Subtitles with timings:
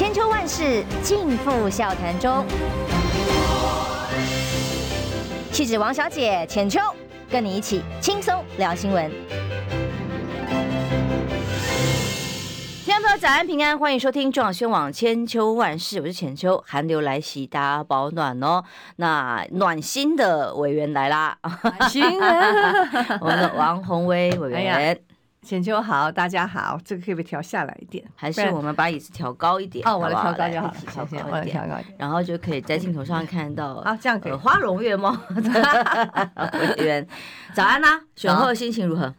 [0.00, 2.42] 千秋万世尽付笑谈中。
[5.52, 6.80] 气质王小姐浅秋，
[7.30, 9.10] 跟你一起轻松聊新闻。
[12.82, 16.64] 听众朋友早安平安，欢迎收听中广宣网千秋万世，我是浅秋。
[16.66, 18.64] 寒流来袭，大家保暖哦。
[18.96, 23.18] 那暖心的委员来啦，暖心啊！
[23.20, 24.74] 我们的王宏威委员。
[24.74, 24.96] 哎
[25.42, 28.04] 浅秋好，大家好，这个可以不可以调下来一点？
[28.14, 29.86] 还是我们把椅子调高一点？
[29.88, 34.32] 哦，我来调高就好了，调高一点，然后就可以在镜头上看到 啊，这样可以。
[34.32, 35.16] 花容月貌，
[36.78, 37.06] 委员
[37.54, 39.12] 早安呐，选后心情如何？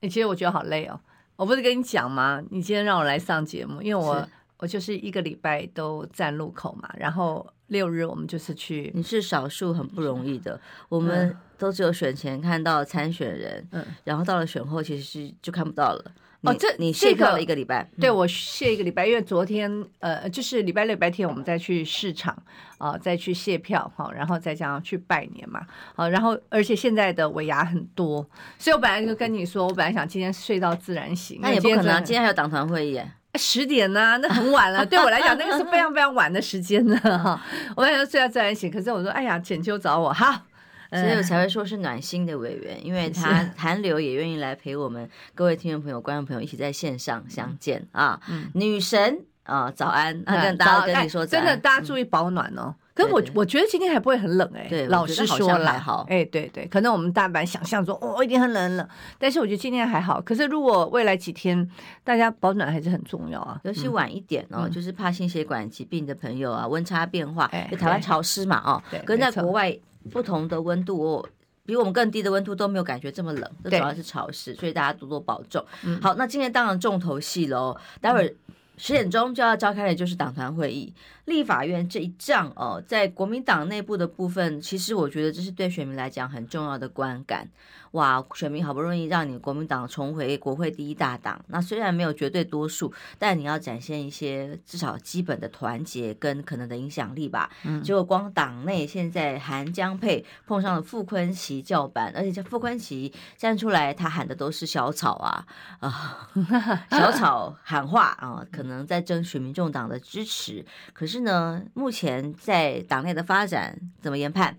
[0.00, 0.98] 你其实我觉得好累哦，
[1.34, 2.40] 我不是跟你讲吗？
[2.50, 4.24] 你今天让我来上节目，因为我
[4.58, 8.92] 我就是一个礼拜都站路口嘛，然后六日我们就是去。
[8.94, 11.36] 你是少数很不容易的，我们。
[11.60, 16.04] 都只有选前看到参选人，嗯，然后到了选后，其实是就看不到了。
[16.42, 22.34] 哦，这你卸票了一个礼拜，对我卸一个礼拜，因为昨天呃，就是礼拜六、礼拜天我们再去市场
[22.78, 25.60] 啊，再去卸票哈，然后再这样去拜年嘛，
[25.94, 28.26] 好，然后而且现在的尾牙很多，
[28.58, 32.98] 所以我本来就跟你说，我本来想今天睡到自然醒，那也不可能，今天还有党团会议，
[33.34, 37.38] 十点呢，那很晚了， 对我来讲那个是非常非常晚的时间呢哈，
[37.76, 40.46] 我本来说睡到自然醒，可是我说哎呀，浅秋找我好。
[40.90, 48.20] 所以我才会说是暖心的委员，因为 他韩流也愿意来陪我们各位听众朋友、观众朋友一起在线上相见啊。
[48.54, 50.22] 女神啊，早安！
[50.26, 52.74] 啊，跟大家跟你说，真的大家注意保暖哦。
[52.92, 56.04] 可是我我觉得今天还不会很冷哎，对，老实说还好。
[56.10, 58.86] 哎，对对，可能我们大半想象中哦一定很冷冷，
[59.18, 60.20] 但是我觉得今天还好。
[60.20, 61.66] 可是如果未来几天
[62.04, 69.78] 大家保暖还是很重要啊，尤其晚一点哦，就是怕心血管疾病的朋友啊，温差变化，就台湾潮湿嘛哦，跟在国外。
[70.10, 71.28] 不同的温度哦，
[71.66, 75.64] 比我们更低的温度都没有感觉这么冷，这主要是潮湿，所以大家多多保重。
[75.84, 78.34] 嗯、好，那今天当然重头戏喽，待会儿
[78.76, 80.92] 十点钟就要召开的就是党团会议。
[81.30, 87.48] 立法院这一仗哦，在国民党内部的部分，其实我觉得这是对选民来讲很重要的观感。
[87.92, 97.50] 哇，选民好不容易让你国民党重回国会第一大党，那虽然没有绝对多数，但你要展现一些至少基本的团结跟可能的影响力吧。
[97.64, 105.44] 嗯，结果光党内现在韩江佩碰上了傅昆奇叫板，而且这傅昆奇站出来，他喊的都是小草啊
[105.80, 106.30] 啊，
[106.92, 110.64] 小草喊话啊，可能在争取民众党的支持。
[110.92, 114.58] 可是呢，目前在党内的发展怎么研判？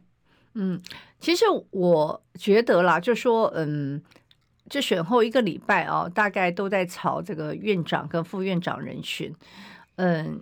[0.53, 0.81] 嗯，
[1.19, 4.01] 其实我觉得啦，就说，嗯，
[4.69, 9.33] 就选后一个礼拜哦，大概都在炒这个院长跟副院长人选。
[9.95, 10.41] 嗯，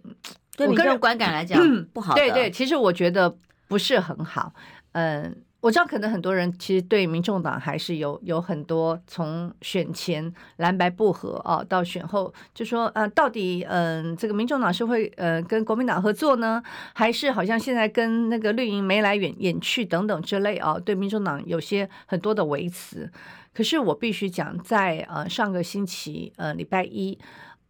[0.56, 2.16] 对你这种观感来讲，嗯、不好。
[2.16, 3.36] 对对，其实我觉得
[3.68, 4.54] 不是很好。
[4.94, 5.44] 嗯。
[5.62, 20.80] 我知道，可能很多人其实对民众党还是有有很多从选前蓝白不合啊，到选后就说，呃，到底嗯、这个民众党是会呃跟国民党合作呢，还是好像现在跟那个绿营眉来眼眼去等等之类啊？
[20.80, 23.12] 对民众党有些很多的维持。
[23.54, 27.20] 可是我必须讲，在呃上个星期呃礼拜一，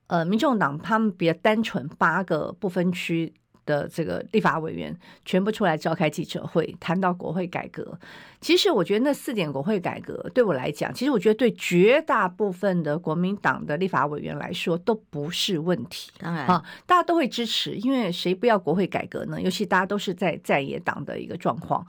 [0.05, 3.33] 呃民众党他们比较单纯八个不分区。
[3.69, 7.99] 的这个立法委员全部出来召开记者会，谈到国会改革。
[8.41, 16.09] 其实我觉得那四点国会改革对我来讲，其实我觉得对绝大部分的国民党的立法委员来说都不是问题。
[16.17, 19.39] 当然啊，大家都会支持，因为谁不要国会改革呢？
[19.39, 21.85] 尤其大家都是在在野党的一个状况。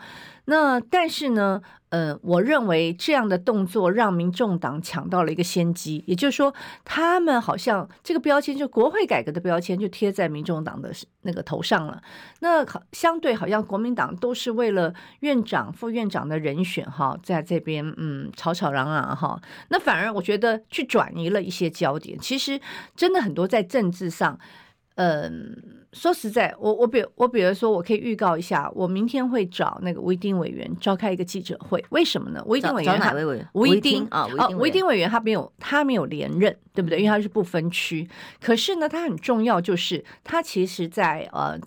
[0.50, 6.52] 那但是呢，呃，我认为这样的动作让民众党抢到了一个先机，也就是说，
[6.84, 12.02] 他们好像这个标签就国会改革的标签就贴在民众党的那个头上了。
[12.40, 22.18] 那相对好像国民党都是为了院长、副院长的人选哈，在这边嗯吵吵嚷嚷哈，那反而我觉得去转移了一些焦点。
[22.18, 22.60] 其实
[22.96, 24.36] 真的很多在政治上。
[25.00, 25.56] 嗯，
[25.94, 31.82] 说实在，我我比我比如说，我可以预告一下，我明天会找那个吴一丁委员召开一个记者会。
[31.88, 32.42] 为什么呢？
[32.44, 33.14] 吴一丁委员他
[33.54, 34.28] 吴一丁啊，
[34.58, 36.98] 吴一丁委员他没有他没有连任，对不对？
[36.98, 38.06] 因为他是不分区。
[38.42, 41.58] 可是呢，他很重要，就是他其实在呃。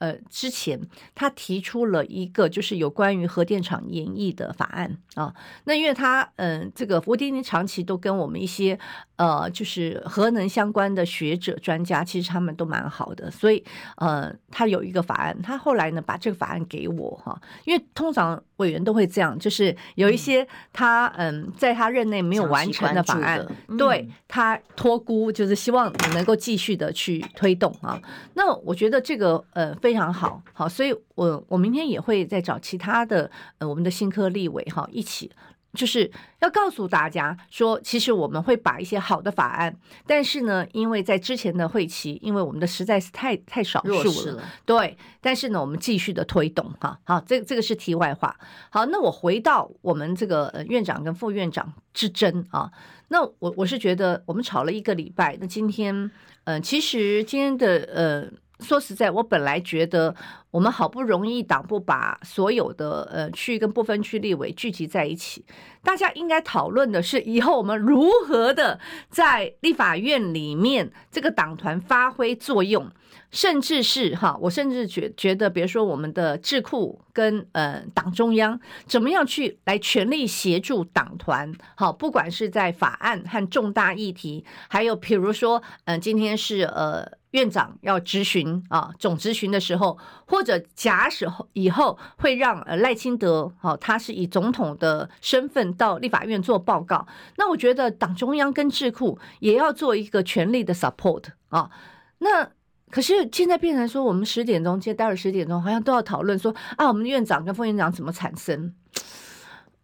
[0.00, 0.80] 呃，之前
[1.14, 5.32] 他提出了一个就是有关于核电厂延役的法案啊。
[5.64, 8.78] 那因为他嗯、这个吴丁丁长期都跟我们一些
[9.16, 13.62] 呃，就是核能相关的学者专家，其实他们都蛮好的，所以
[13.96, 28.00] 呃，他有一个法案，他后来呢把这个法案给我哈，因为通常委员都会这样，就是有一些他嗯、呃，在他任内没有完成的法案，嗯、对他托孤，就是希望你能够继续的去推动啊。
[28.32, 29.90] 那我觉得这个呃非。
[29.90, 33.28] 非常好，好，所以我我明天也会再找其他的
[33.58, 35.28] 呃我们的新科立委哈一起
[35.72, 39.74] 就是要告诉大家说，其实我们会把一些好的法案，
[40.06, 44.96] 但是呢，因为在之前的会期，因为我们的实在是太太少数了，了对。
[45.20, 46.98] 但是呢，我们继续的推动哈。
[47.04, 48.34] 好，这这个是题外话。
[48.70, 52.70] 好，那我回到我们这个院长跟副院长之争啊。
[53.08, 58.49] 那我我是觉得我们吵了一个礼拜，那今天嗯、呃，其实今天的呃。
[58.60, 60.14] 说实在，我本来觉得
[60.50, 65.44] 我们好不容易党部把所有的呃区跟不分区立委聚集在一起，
[65.82, 68.78] 大家应该讨论的是以后我们如何的
[69.08, 72.90] 在立法院里面这个党团发挥作用，
[73.30, 87.19] 甚至是哈，我甚至觉觉得，比如说我们的智库跟呃党中央怎么样去来全力协助党团，好，不管是在法案和重大议题，还有比如说嗯、今天是呃。
[87.32, 89.96] 院长要质询啊，总质询的时候，
[90.26, 97.06] 或者假使以后会让呃赖清德，啊，他是以总统的身份到立法院做报告，
[97.36, 101.70] 那我觉得党中央跟智库也要做一个全力的 support 啊。
[102.18, 102.50] 那
[102.90, 108.74] 可是现在变成说，我们十点钟，接待会十点钟，好像都要讨论说啊，我们院长跟副院长怎么产生？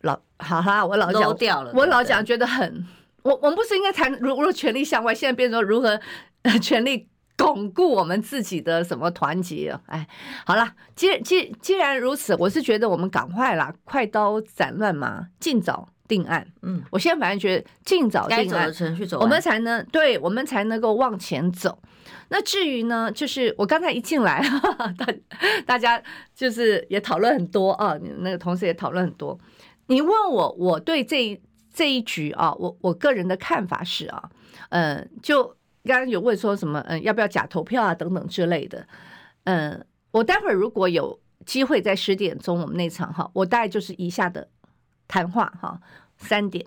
[0.01, 2.85] 老好啦，我老讲掉了，我老讲觉得很，
[3.23, 5.97] 我我们不是应该谈如如何权力向外，现在变成说如何
[6.61, 7.09] 权力。
[7.37, 9.81] 巩固我们自己的什么团结啊？
[9.87, 10.09] 哎，
[10.47, 16.47] 好了，既既既然如此，我是觉得我们赶快啦，快刀斩乱麻，尽早定案。
[16.63, 21.79] 嗯，我现在反正觉得尽早定案，程序走，我们才能对，我们才能够往前走。
[22.29, 24.43] 那至于呢，就是我刚才一进来，
[24.97, 25.07] 大
[25.67, 26.03] 大家
[26.35, 29.39] 就是也讨论很多啊，那个同事也讨论很多。
[29.89, 31.39] 你问我，我对这
[31.75, 34.31] 这一局啊，我我个人的看法是啊，
[34.71, 35.55] 嗯，就。
[35.87, 36.81] 刚刚有问说什么？
[36.89, 37.95] 嗯，要不要假投票啊？
[37.95, 38.87] 等等之类的。
[39.45, 44.49] 嗯，我待会儿如果有机会在十点钟我们那场哈，我大概就是以下的
[45.07, 45.81] 谈话哈，
[46.19, 46.67] 三点。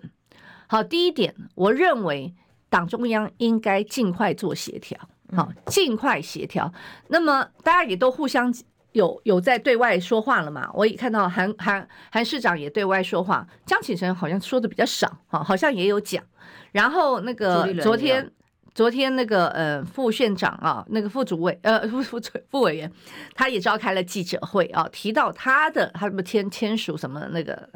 [0.66, 2.34] 好，第一点，我认为
[2.70, 4.98] 党中央应该尽快做协调，
[5.36, 6.72] 好，尽快协调。
[7.08, 8.54] 那么大家也都互相
[8.92, 10.70] 有有在对外说话了嘛？
[10.72, 16.24] 我也看到韩韩韩市长也对外说话，江启臣好像说的比较少，哈，好像也有讲。
[16.72, 18.32] 然后那个昨天。
[18.74, 22.20] 昨天那个呃副县长啊，那个副主委呃 副副
[22.50, 22.90] 副委员，
[23.34, 27.68] 他也召开了记者会啊，提到他的他什么签签署什么那个，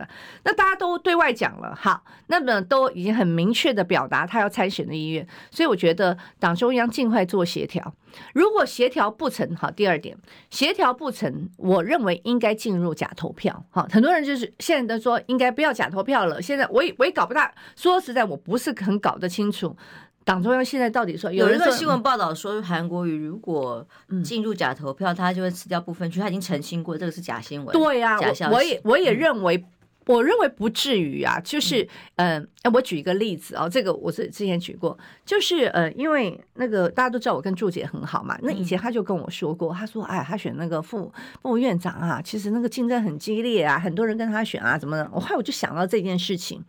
[0.44, 7.94] 那大家都对外讲了哈，那么都已经很明确的表达他要参选的意愿，所以我觉得党中央尽快做协调，
[8.32, 10.16] 如果协调不成，好，第二点
[10.50, 19.76] 协调不成，我认为应该进入假投票，好，很多人就是现在都说应该不要假投票了，现在我也我也搞不大，说实在我不是很搞得清楚。
[20.24, 23.86] 党中央现在到底说，有一个新闻报道说，韩国瑜如果
[24.24, 26.18] 进入假投票，他就会辞掉部分区。
[26.18, 27.72] 他已经澄清过，这个是假新闻。
[27.72, 28.54] 对呀，假消息。
[28.54, 29.62] 我也我也认为，
[30.06, 31.38] 我认为不至于啊。
[31.40, 31.86] 就是
[32.16, 41.12] 嗯，我举一个例子啊，这个我是之前举过，就是呃，因为那个大家都知道我跟祝姐很好嘛，那以前他就跟我说过，他说哎，他选那个副
[41.42, 45.06] 副院长啊，其实那个竞争很激烈啊，很多人跟他选啊，怎么的？
[45.12, 46.64] 我后来我就想到这件事情。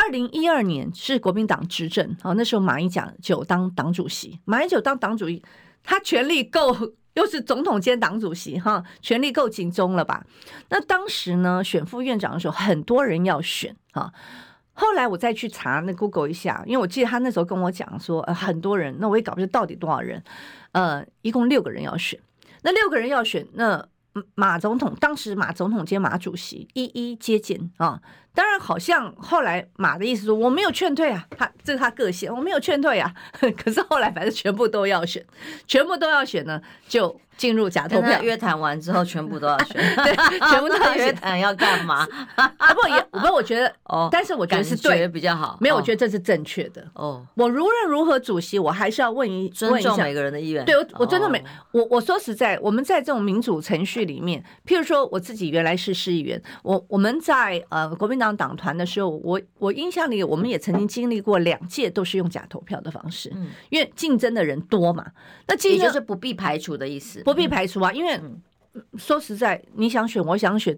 [0.00, 2.88] 二零一二年是国民党执政，好，那时候马英
[3.20, 5.42] 九当党主席，马英九当党主席，
[5.82, 6.72] 他权力够，
[7.14, 10.24] 又是总统兼党主席，哈，权力够集中了吧？
[10.68, 14.12] 那当时呢，选副院长的时候，很多人要选，哈。
[14.72, 20.22] 后来我再去查那 Google 一下，因为我记得他那时候跟我讲说，呃，很多人，那我也搞不清到底多少人，
[20.70, 22.20] 呃，一共六个人要选，
[22.62, 23.84] 那六个人要选，那
[24.36, 28.00] 马总统当时马总统兼马主席一一接见啊。
[28.34, 33.12] 当然，好像后来马的意思说我没有劝退啊，他这是他个性，我没有劝退啊。
[33.56, 35.24] 可是后来反正全部都要选，
[35.66, 37.20] 全部都要选呢，就。
[37.38, 40.12] 进入假投票，约谈完之后全部都要选， 对，
[40.50, 42.04] 全部都要 约谈要干嘛？
[42.34, 47.24] 啊不也不，我觉得哦，但是我觉得是对比较好，没有，我觉得这是正确的哦。
[47.36, 50.64] 我无论如何主席，我还是要问一尊重每个人的意愿。
[50.64, 65.06] 对，我我尊重每我我说实在，我们在这种民主程序里面，譬如说我自己原来是市议员，我我们在呃国民党党团的时候，我我印象里我们也曾经经历过两届都是用假投票的方式，嗯，因为竞争的人多嘛，
[65.46, 67.22] 那竞争就是不必排除的意思。
[67.22, 68.20] 不必排除啊，因为
[68.96, 70.76] 说实在，你想选，我想选，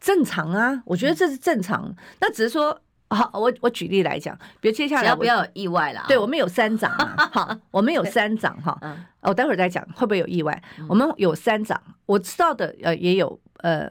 [0.00, 0.82] 正常啊。
[0.84, 1.94] 我觉得这是正常。
[2.20, 2.76] 那只是说，
[3.08, 6.04] 好，我我举例来讲，比如接下来要不要有意外啦？
[6.08, 8.78] 对，我们有三长啊， 好，我们有三长哈。
[9.22, 10.62] 我待会儿再讲会不会有意外。
[10.88, 13.90] 我们有三长，我知道的呃也有呃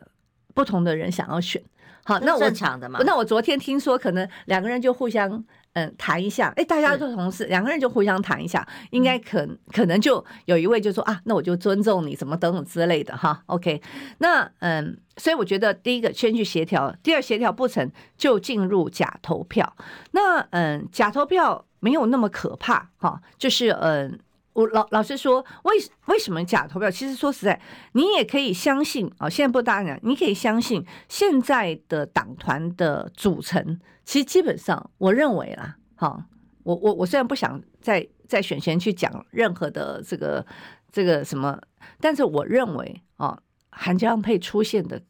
[0.53, 1.61] 不同的人想要选。
[2.09, 2.99] 好，那我正常的嘛。
[3.05, 13.43] 那我昨天听说，可能两个人就互相嗯，谈一下，哎，大家都同事，两个人就互相谈一下，应该可可能就有一位就说啊，那我就尊重你，什么等等之类的哈。
[13.45, 13.79] OK，
[14.17, 19.75] 那嗯，所以我觉得第一个先去协调，第二协调不成就进入假投票。
[20.11, 24.19] 那嗯，假投票没有那么可怕哈，就是嗯，
[24.53, 25.75] 我老老实说，为
[26.07, 26.89] 为什么假投票？
[26.89, 27.61] 其实说实在，
[27.93, 33.79] 你也可以相信啊，现在不大讲，你可以相信现在的党团的组成。
[34.03, 36.25] 其实基本上，我认为啦，哈，
[36.63, 40.45] 我我我虽然不想在在选前去讲任何的这个
[40.91, 41.61] 这个什么，
[41.99, 43.39] 但是我认为啊，
[43.69, 45.01] 韩江配出现的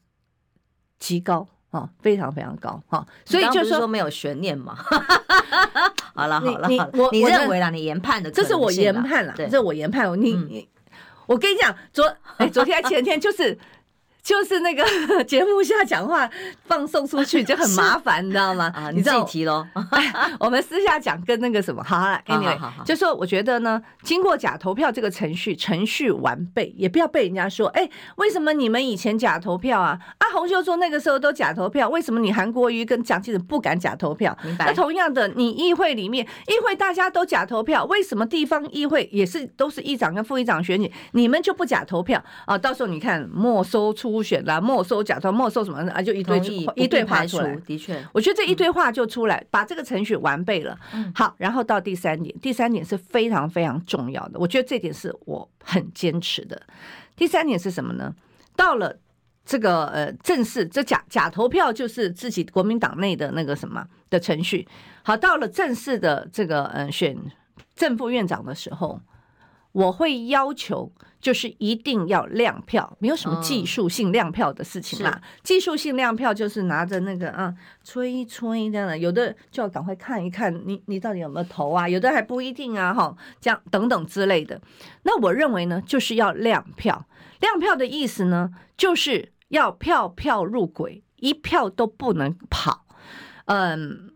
[0.98, 4.76] 极高啊，非常非常高哈，所以就是说没有悬念嘛。
[6.14, 10.10] 好了好了，你我你认为啦，你研判的，这是我研判了，这是我研判。
[10.20, 10.68] 你你，
[11.26, 13.58] 我跟你讲，昨哎昨天前天就是。
[14.22, 14.84] 就是那个
[15.24, 16.28] 节目下讲话
[16.64, 18.70] 放送出去 就很麻烦，你知道吗？
[18.74, 19.66] 啊，你自己提喽。
[20.38, 29.98] 我们私下讲跟那个什么，好了，Anyway，就说我觉得呢，经过假投票这个程序程序完备，也不要被人家说，哎，为什么你们以前假投票啊？
[30.18, 34.36] 啊，洪秀柱那个时候都假投票，为什么你韩国瑜跟蒋经国不敢假投票？
[34.44, 34.66] 明白。
[34.66, 42.58] 那同样的，你议会里面，议会大家都假投票，为什么地方议会也是都是议长跟副议长选举，你们就不假投票啊？
[42.58, 44.09] 到时候你看没收出。
[44.10, 46.02] 初选啦，没收假装，没收什么啊？
[46.02, 46.38] 就一堆
[46.74, 47.54] 一堆话出来。
[47.66, 50.76] 的确，我觉得这一堆话就出来，嗯、把这个程序完备了。
[50.92, 56.60] 嗯、好，然后到第三点，第三点是非常非常重要的，我觉得这点是我很坚持的。
[57.14, 58.12] 第三点是什么呢？
[58.56, 58.98] 到了
[59.44, 64.66] 这个呃正式这假假投票，就是自己国民党内的那个什么的程序。
[65.02, 67.16] 好，到了正式的这个呃选
[67.76, 69.00] 正副院长的时候。
[69.72, 75.22] 我会要求，就是一定要亮票，没有什么技术性亮票的事情啦。
[75.44, 84.60] 技术性亮票就是拿着那个啊，吹一吹这样的，有的就要赶快看一看你你到底有没有投啊，有的还不一定啊，哈，这样等等之类的。
[85.04, 87.06] 那我认为呢，就是要亮票。
[87.40, 92.84] 亮票的意思呢，就是要票票入轨，一票都不能跑。
[93.44, 94.14] 嗯。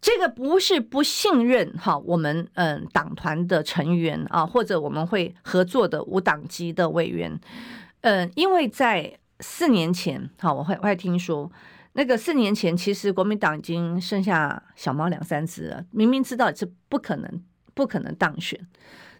[0.00, 7.38] 这个不是不信任哈，我们嗯党团的成员啊，或者我们会合作的无党籍的委员，
[8.00, 11.50] 嗯，因为在四年前哈，我会我还听说
[11.92, 17.42] 那个四年前，其实国民党已经剩下小猫两三只了，明明知道是不可能
[17.74, 18.58] 不可能当选，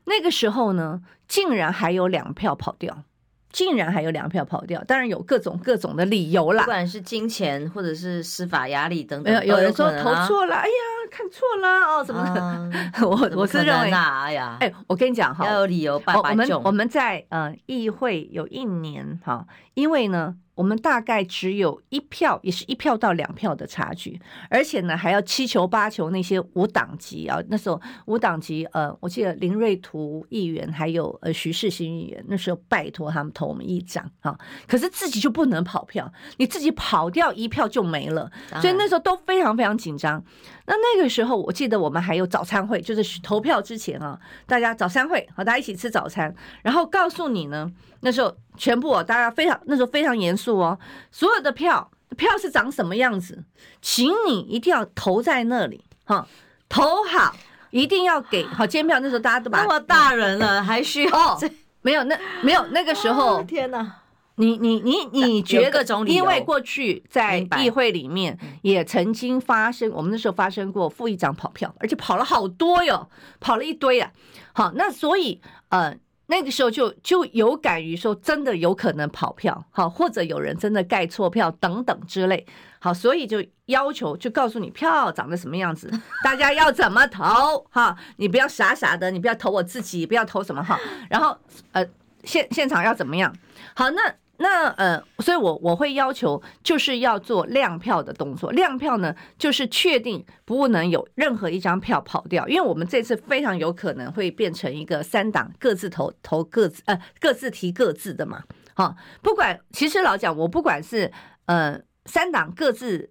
[0.05, 3.05] 那个时候呢，竟然还有两票跑掉。
[3.53, 9.35] 竟然还有粮票跑掉，当然有各种各种的理由啦，不管是金钱或者是司法压力等等。
[9.35, 10.75] 有有人说投错了，哎呀，
[11.11, 12.41] 看错了哦，什么的。
[12.41, 12.71] 啊、
[13.03, 16.31] 我我是认为，哎呀，哎，我跟你讲哈，要有理由办法。
[16.31, 20.37] 我们我们在呃议会有一年哈，因为呢。
[20.61, 27.41] 我们大概只有一票，也是一票到两票的差距，而且呢，还要七求八求那些无党籍啊。
[27.49, 34.39] 那时候无党籍，呃，我记得林瑞图议员还有呃徐世新议员，那时候拜托他们投我们一张啊。
[34.69, 40.23] 可是自己就不能跑票，你自己跑掉一票就没了，所以那时候都非常非常紧张。
[40.67, 47.73] 那那个时候，我记得我们还有早餐会，就是投票之前啊，大家早餐会，和大家一起吃早餐，然后告诉你呢。
[48.01, 50.79] 那时候全部哦，大家非常那时候非常严肃哦，
[51.11, 53.45] 所有的票票是长什么样子，
[53.81, 56.27] 请你一定要投在那里哈，
[56.69, 57.37] 投好
[57.71, 58.99] 一定要给好监票。
[59.01, 61.39] 那时候大家都把那么大人了，还需要哦？
[61.83, 63.97] 没有那没有那个时候，天哪！
[64.37, 65.85] 你你你你觉得？
[65.85, 74.11] 总因为过去在议会里面也曾经发生，我们那时候发生过副议长跑票，而且跑了好多哟，跑了一堆啊。
[74.53, 75.95] 好，那所以呃。
[76.31, 82.47] 那个时候就就有感于说，真的有可能跑票，好，或者有人真的盖错票等等之类，
[82.79, 85.91] 好，所以就要求就告诉你票长得什么样子，
[86.25, 90.79] 大家要怎么投，哈，你不要傻傻的，你不要投我自己，不要投什么哈，
[91.11, 91.37] 然后
[91.73, 91.85] 呃
[92.25, 93.35] 现现场要怎么样，
[93.75, 94.15] 好，那。
[94.43, 98.51] 那呃，所以我我会要求就是要做亮票的动作。
[98.53, 108.43] 亮票呢，就是确定不能有任何一张票跑掉，因为我们这次非常有可能会变成一个三党各自投投各自呃各自提各自的嘛。
[108.73, 111.13] 好，不管其实老讲，我不管是
[111.45, 113.11] 呃三党各自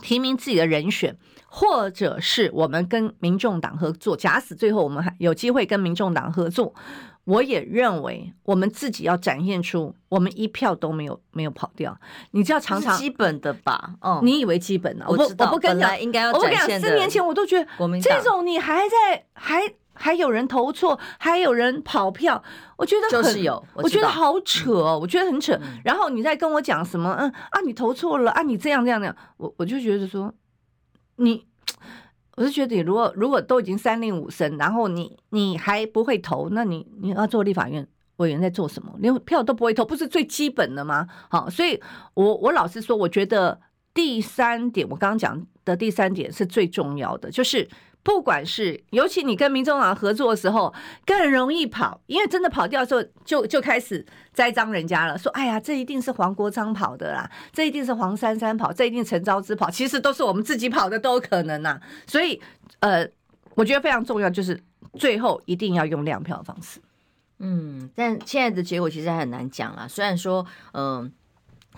[0.00, 1.14] 提名自己的人选，
[1.46, 6.74] 或者是我们跟民众党合作，假使最后我们还有机会跟民众党合作。
[7.24, 11.98] 我也认为，我们自己要展现出我们一票都没有没有跑掉。
[12.32, 13.94] 你知道，常常基本的吧？
[14.00, 15.06] 哦，你以为基本呢？
[15.08, 16.88] 我知道，我不跟你讲，应该要展现的。
[16.88, 17.66] 四年前我都觉得，
[18.02, 19.62] 这种你还在还
[19.94, 22.42] 还有人投错，还有人跑票，
[22.76, 25.58] 我觉得就是有，我觉得好扯，我觉得很扯。
[25.84, 27.16] 然后你再跟我讲什么？
[27.18, 30.34] 嗯啊，你投错了啊，你这样这样这样，我我就觉得说，
[31.16, 31.46] 你
[32.36, 37.86] 我是觉得，如果如果都已经三令五申，然后你你还不会投，那你你要做立法院
[38.16, 38.92] 委员在做什么？
[38.98, 41.06] 连票都不会投，不是最基本的吗？
[41.28, 41.80] 好，所以
[42.14, 43.60] 我我老实说，我觉得
[43.92, 47.68] 第三点，我刚刚讲的第三点是最重要的，就是。
[48.04, 50.72] 不管是，尤其你跟民众党合作的时候，
[51.06, 62.38] 更容易跑，因为真的跑掉的时候就，就开始栽赃人家了，说：“哎呀，这一定是黄国昌跑的啦，这一定是黄珊珊跑，这一定陈昭之跑，其实都是我们自己跑的，都有可能呐。”所以，
[62.80, 63.08] 呃，
[63.54, 64.62] 我觉得非常重要，就是
[64.98, 66.80] 最后一定要用亮票的方式。
[67.38, 69.88] 嗯，但现在的结果其实还很难讲啦。
[69.88, 71.10] 虽然说，嗯、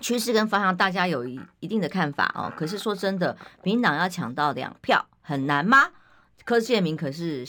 [0.00, 5.90] 趋势跟方向大家有一一定的看法哦，可是说真的，民党要抢到两票很难吗？
[6.46, 7.44] 柯建铭可是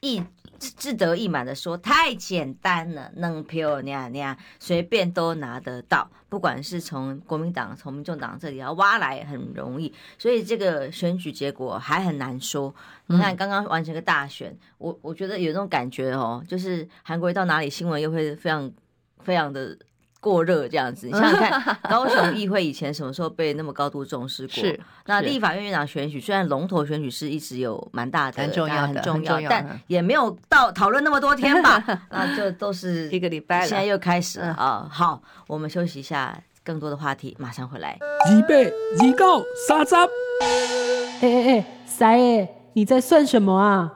[0.00, 0.20] 一
[0.58, 6.10] 志得意满的说：“太简单了，能票那样那样，随便都拿得到。
[6.28, 9.92] 不管是从国民党、从民众党这里要挖来，很容易。
[10.18, 12.74] 所以这个选举结果还很难说。
[13.06, 18.72] 你看，刚刚完成个大选，我我觉得有那种感觉哦，就是韩国到哪里新闻又会非常
[19.20, 19.78] 非常的。”
[20.20, 24.54] 过热这样子，你想想看， 高雄议会以前什么时候被那么高度重视过？
[24.54, 24.78] 是。
[25.06, 31.82] 那立法院院长选举虽然龙头选举是一直有蛮大的、很重要、很重要，但也没有到讨论那么多天吧？
[32.10, 33.66] 那就都是一个礼拜了。
[33.66, 34.88] 现在又开始了啊！
[34.90, 37.98] 好，我们休息一下，更多的话题马上回来。
[38.00, 39.94] 二八二九三十。
[39.94, 43.90] 哎哎哎，三爷，你在算什么啊？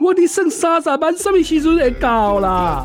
[0.00, 2.84] 我的剩三十万，什么时阵会到啦？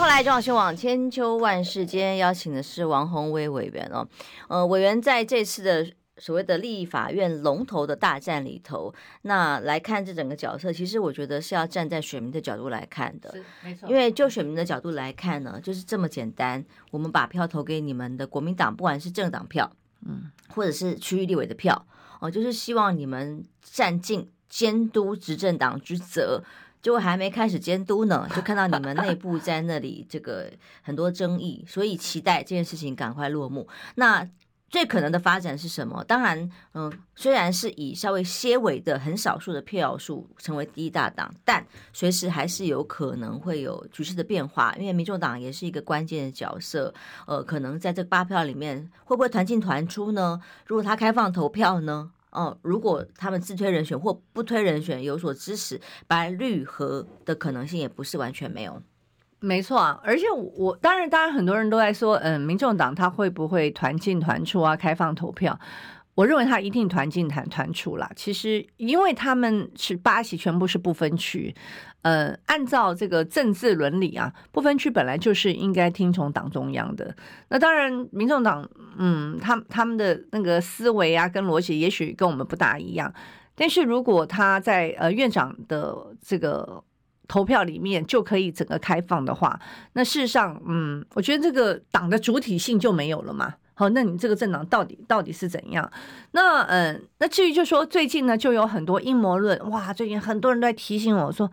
[0.00, 1.84] 迎回来，中央新闻网千秋万世。
[1.84, 4.08] 今天邀请的是王宏威委员哦，
[4.48, 13.90] 呃，委员在这次的所谓的立法院龙头的大战里头，那来看这整个角色，其实我觉得是要站在选民的角度来看的，是没错。
[13.90, 19.70] 因为就选民的角度来看呢，就是这么简单，我们把票投给你们的国民党，不管是政党票，
[20.06, 21.86] 嗯，或者是区域立委的票，
[22.20, 26.42] 哦，就是希望你们善尽监督执政党之责。
[26.82, 30.50] 就还没开始监督呢，就看到你们内部在那里这个
[30.82, 33.68] 很多争议，所以期待这件事情赶快落幕。
[33.96, 34.28] 那
[34.70, 36.04] 最可能的发展是什么？
[36.04, 46.94] 当然，嗯，虽然是以稍微些微的很少数的票数成为第一大党，但随时还是有可能会有局势的变化，因为民众党也是一个关键的角色。
[47.26, 50.40] 呃，可能在这八票里面会不会团进团出呢？
[50.66, 52.12] 如果他开放投票呢？
[52.30, 58.82] 哦，如果他们自推人选或不推人选有所支持，白绿和的可能性也不是完全没有。
[59.40, 64.76] 没错啊，而且我当然，当然很多人都在说，嗯，民众党他会不会团进团出啊？
[64.76, 65.58] 开放投票？
[66.20, 68.10] 我认为他一定团进团团出啦。
[68.14, 71.54] 其实，因为他们是八席全部是不分区。
[72.02, 77.16] 呃，按照这个政治伦理啊，不分区本来就是应该听从党中央的。
[77.48, 83.10] 那当然，民众党，嗯，他他们的那个思维啊，跟逻辑也许跟我们不大一样。
[83.54, 86.84] 但是如果他在呃院长的这个
[87.28, 89.58] 投票里面就可以整个开放的话，
[89.94, 93.54] 那事实上，嗯，我觉得这个党的主体性就没有了嘛。
[93.80, 95.90] 好，那你这个政党到底到底是怎样？
[96.32, 101.50] 那嗯，那至于就说最近呢，就有很多阴谋论，哇，最近很多人都在提醒我说，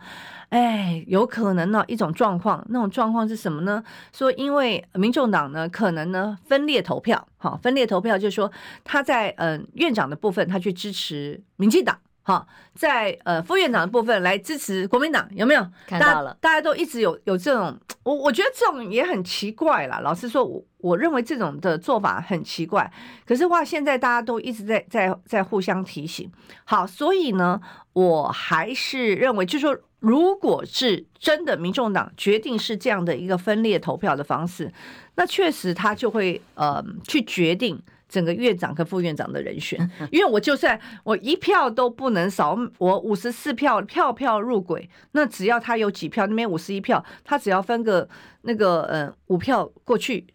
[0.50, 3.82] 哎，有可能呢一种状况，那种状况是什么呢？
[4.12, 8.52] 说因为民众党呢可能呢分裂投票，好，分裂投票就是说
[8.84, 11.98] 他在嗯院长的部分他去支持民进党。
[12.28, 16.36] 好，在呃副院长的部分来支持国民党，有没有看到了？
[16.42, 20.00] 大家都一直有有这种，我我觉得这种也很奇怪啦。
[20.00, 22.92] 老实说，我我认为这种的做法很奇怪。
[23.24, 26.30] 可是话，现在大家都一直在在在互相提醒。
[26.64, 27.58] 好，所以呢，
[27.94, 34.70] 我还是认为，就是说，如果是真的，民众党决定是这样的一个分裂投票的方式，
[35.14, 37.82] 那确实他就会呃去决定。
[38.08, 39.78] 整个院长跟副院长的人选，
[40.10, 48.08] 因为我就算我一票都不能少，我五十四票票票入轨，那只要他有几票，那边五十一票，他只要分个
[48.42, 50.26] 那个呃五票过去，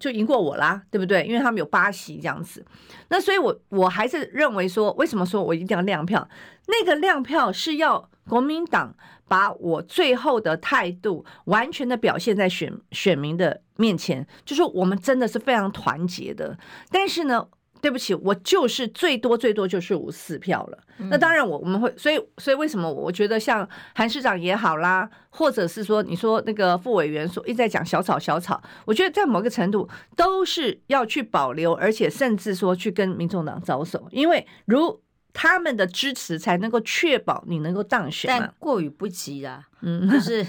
[0.00, 1.24] 就赢过我啦，对不对？
[1.26, 2.64] 因为他们有八席这样子，
[3.08, 6.26] 那所以我我还是认为说，为什么说我一定要亮票？
[6.66, 8.96] 那个亮票是要国民党。
[9.26, 16.56] 把我最后的态度完全的表现在选选民的面前，就是我们真的是非常团结的。
[16.90, 17.46] 但是呢，
[17.80, 20.78] 对不起，我就是最多最多就是五四票了。
[20.98, 35.00] 嗯、那当然我我们会，所以所以为什么我觉得像韩市长也好啦，或者是说你说那个副委员说一直在讲小草小草，我觉得在某个程度都是要去保留，而且甚至说去跟民众党招手，因为如
[35.34, 40.46] 他们的支持才能够确保你能够当选，但过于不及啦，嗯， 就是。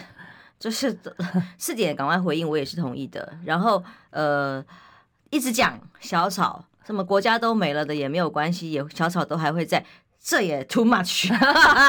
[0.57, 0.97] 就是
[1.57, 3.37] 四点赶快回应，我也是同意的。
[3.43, 4.63] 然后呃，
[5.29, 9.85] 一直讲小草，什么国家都没了的也没有关系，也小草都还会在，
[10.17, 11.29] 这也 too much，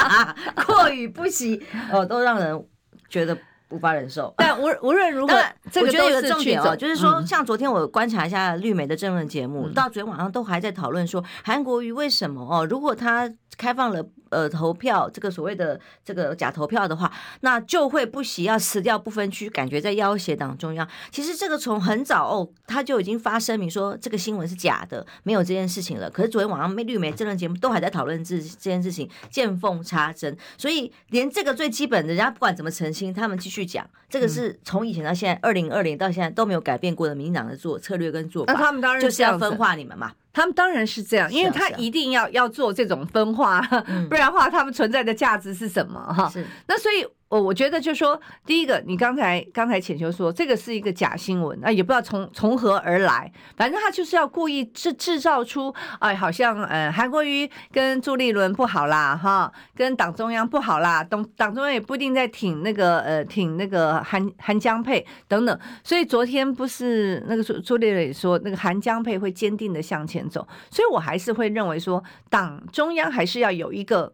[0.67, 2.67] 过于不及哦，都让人
[3.07, 3.35] 觉得
[3.69, 4.33] 无法忍受。
[4.37, 5.33] 但无无论如何，
[5.81, 14.05] 我觉得重点哦，就是说，像昨天我观察一下绿媒的政论节目，到昨天晚上都还在讨论说，韩国瑜为什么哦，如果他开放了。
[14.29, 17.11] 呃，投票这个所谓的这个假投票的话，
[17.41, 20.87] 那就会不惜要辞掉不分区，感觉在要挟党中央。
[21.11, 26.09] 其实这个从很早哦，他就已经发声明说这个新闻是假的，没有这件事情了。
[26.09, 30.35] 可是昨天晚上绿媒政论节目都还在讨论这这件事情，见缝插针。
[30.57, 38.53] 所以连这个最基本的，人家不管怎么澄清，他们继续讲，这个是从以前到现在，二零二零到现在都没有改变过的民进党的做策略跟做法。
[38.53, 40.11] 那他们当然就是要分化你们嘛。
[40.37, 43.59] 他们当然是这样，因为他一定要要做这种分化，
[44.07, 45.99] 不然的话，他们存在的价值是什么？
[46.13, 46.31] 哈，
[46.67, 47.05] 那所以。
[47.29, 74.13] 我我觉得就是说，第一个，你刚才刚才浅秋说这个是一个假新闻啊，也不知道从从何而来，反正他就是要故意制制造出，哎，好像呃韩国瑜跟朱立伦不好啦，哈，跟党中央不好啦，党党中央也不一定在挺那个呃挺那个韩韩江配等等，所以昨天不是那个朱朱立伦说那个韩江配会坚定的向前走，所以我还是会认为说党中央还是要有一个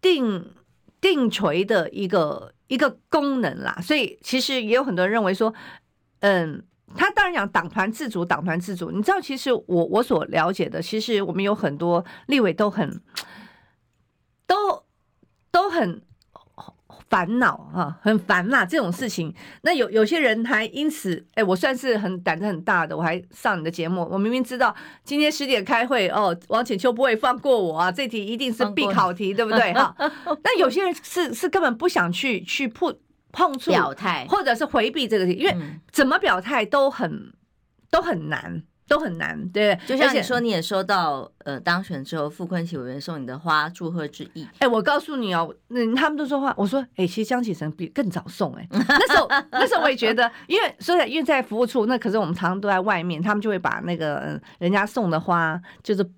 [0.00, 0.44] 定。
[1.00, 5.52] 定锤的一个一个功能啦，所以其实也有很多人认为说，
[6.20, 6.64] 嗯，
[6.96, 8.90] 他当然讲党团自主，党团自主。
[8.90, 13.00] 你知道，其实我我所了解的，其实我们有很多立委都很
[14.46, 14.84] 都
[15.50, 16.02] 都很。
[17.08, 19.32] 烦恼啊，很烦呐，这种事情。
[19.62, 24.06] 那有有些人还因此，哎、欸，我算是很胆子很大的，我还上你的节目。
[24.10, 29.72] 我明明知道今天十点开会哦，王浅秋不会放过我啊，这题一定是必考题，对不对？
[29.74, 29.94] 哈。
[30.42, 32.96] 那有些人是是根本不想去去碰
[33.32, 35.56] 碰触表态，或者是回避这个题，因为
[35.92, 37.32] 怎么表态都很
[37.90, 38.62] 都很难。
[38.88, 44.46] 都很难，对，就像你说，你也收到呃当选之后傅昆萁委员送你的花，祝贺之意。
[44.58, 56.08] 哎，我告诉你哦，那他们都说话，我说，哎，其实江启臣比更早送，哎， 那时候那时候我也觉得，因为说在因为在服务处，那可是我们常常都在外面，他们就会把那个人家送的花，就是。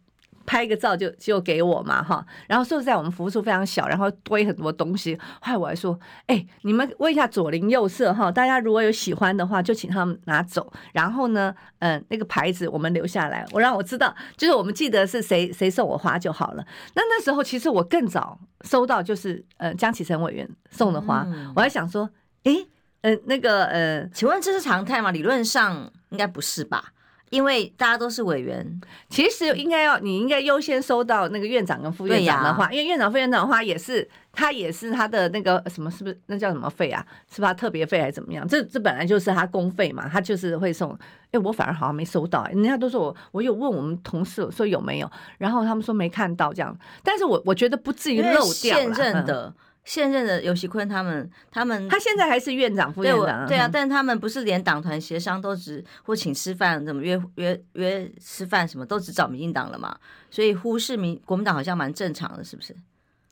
[0.49, 5.15] 拍个照就就给我嘛哈，然后说实在我们服务处非常小，然后堆很多东西。
[5.43, 5.93] 后来我还说，
[6.25, 10.73] 哎、欸，你们问一下左邻右舍哈，大家如果有喜欢的话，就请他们拿走。
[10.95, 16.65] 然后呢，嗯，那个牌子我们留下来，我让我知道，就是我们记得是谁谁送我花就好了。
[16.95, 22.09] 那那时候其实我更早收到就是呃江启臣委员送的花，嗯、我还想说，
[22.45, 22.69] 哎、欸，
[23.03, 25.11] 呃那个呃，请问这是常态吗？
[25.11, 26.93] 理论上应该不是吧？
[27.31, 37.05] 因为大家都是委员，其实应该要你应该优先收到那个院长跟副院长的话，因为院长副院长的话也是他也是他的那个什么是不是那叫什么费啊？
[37.31, 38.47] 是吧特别费还是怎么样？
[38.49, 40.99] 这这本来就是他公费嘛，他就是会送。
[41.31, 48.51] 哎，我反而好像没收到，人家都说我我有问我们同事说有没有，然后他们说没看到这样，但是我我觉得不至于漏掉了。
[48.53, 49.55] 现任的。
[49.89, 59.97] 现任的尤喜坤他们，他们他现在还是院长、副院长，对啊，但他们不是连党团协商都只或请吃饭，怎么约约约吃饭什么都只找民进党了嘛？
[60.31, 62.77] 所以忽视民国民党好像蛮正常的，是不是？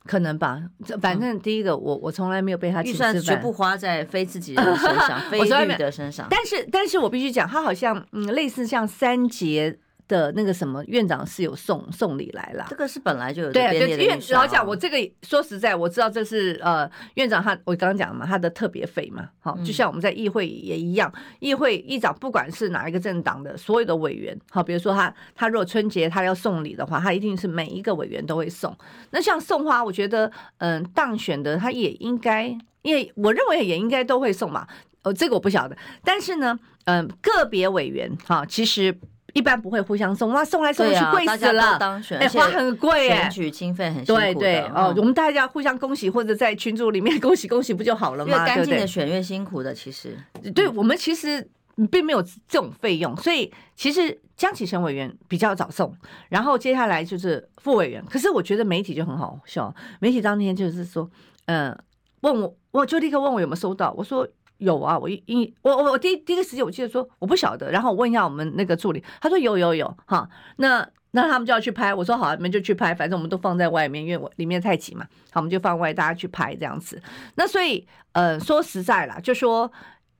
[0.07, 0.59] 可能吧。
[0.99, 6.25] 反正第一个，我我从来没有被他预算绝不花在非自己人的身上， 非绿的身上。
[6.27, 9.77] 但是，但是我必须讲，他好像嗯，类似像三节。
[10.07, 13.53] 的那个什么院长是有送送礼来了，这个是本来就有的。
[13.53, 28.73] 对啊，对，因为老实讲，我这个说实在，我知道这是呃院长他我刚刚讲嘛，他的特别费嘛，好，就像我们在议会也一样，议会议长不管是哪一个政党的所有的委员，好，比如说他他如果春节他要送礼的话，他一定是每一个委员都会送。
[29.11, 32.47] 那像送花，我觉得嗯当选的他也应该，
[32.81, 34.65] 因为我认为也应该都会送嘛，
[35.03, 38.97] 哦，这个我不晓得，但是呢，嗯个别委员哈，其实。
[39.37, 41.77] 一般不会互相送，哇，送来送去贵死了，
[42.19, 44.33] 哎，花很贵哎，选举经费很辛苦的。
[44.33, 48.31] 对对哦，我们大家互相恭喜，或者在群组里面恭喜恭喜，不就好了吗？
[48.31, 50.17] 越干净的选越辛苦的，其实。
[50.55, 51.47] 对我们其实
[51.91, 55.95] 并没有这种费用，所以其实江启臣委员比较早送，
[56.29, 58.03] 然后接下来就是副委员。
[58.09, 61.07] 可是我觉得媒体就很好笑，媒体当天就是说，
[61.45, 61.77] 嗯，
[62.21, 64.27] 问我，我就立刻问我有没有收到，我说。
[64.57, 77.01] 有啊，我一我我我第一第一个时间我记得说我不晓得，然后我问一下我们那个助理，他说有有有哈，那那他们就要去拍，我说好，你们就去拍，反正我们都放在外面，因为我里面太挤嘛，好，我们就放外，大家去拍这样子。
[77.35, 79.71] 那所以呃说实在啦，就说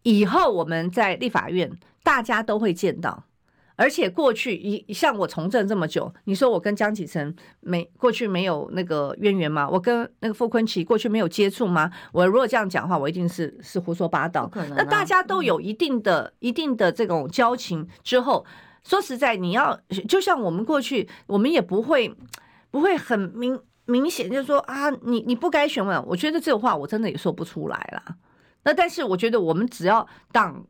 [0.04, 1.72] 以后我们在立法院
[2.04, 3.24] 大家都会见到。
[3.78, 9.70] 而且过去一像我从政这么久，你说我跟江启臣没过去没有那个渊源吗？
[9.70, 11.92] 我跟那个傅坤奇过去没有接触吗？
[12.12, 14.52] 我如果这样讲的话，我一定是是胡说八道。
[14.76, 18.44] 那大家都有一定的、嗯、一定的这种交情之后，
[18.84, 22.12] 说实在，你要就像我们过去，我们也不会
[22.72, 26.04] 不会很明明显就是说啊，你你不该询问。
[26.08, 28.16] 我觉得这个话我真的也说不出来了。
[28.64, 30.66] 那但是我觉得我们只要当。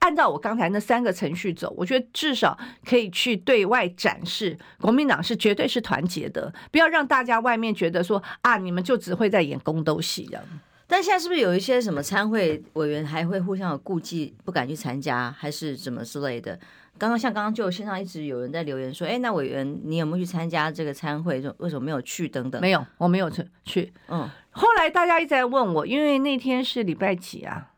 [0.00, 10.42] 按照我刚才那三个程序走，我觉得至少可以去对外展示国民党是绝对是团结的，不要让大家外面觉得说啊，你们就只会在演宫斗戏这样。
[10.88, 16.58] 但现在是不是有一些什么参会委员还会互相有顾忌，不敢去参加，还是什么之类的？
[16.98, 21.42] 刚刚像刚刚就线上一直有人在留言说，哎，那委员你有没有去参加这个参会？
[21.58, 22.28] 为什么没有去？
[22.28, 23.92] 等等，没有，我没有去去。
[24.08, 27.72] 嗯，后来大家一直在问我，因为那天是礼拜几啊？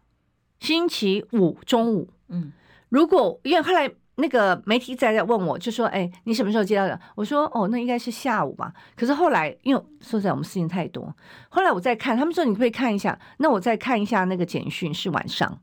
[0.60, 2.52] 星期五中午，嗯，
[2.88, 11.14] 如果因为后来那个媒体在在问我，就说：“哎，你什么时候接到的？”我说：“哦，那应该是下午吧。”可是后来，因为说实在我们事情太多，
[11.48, 15.60] 后来我再看，他们说你可以看一下，那我再看一下那个简讯是晚上。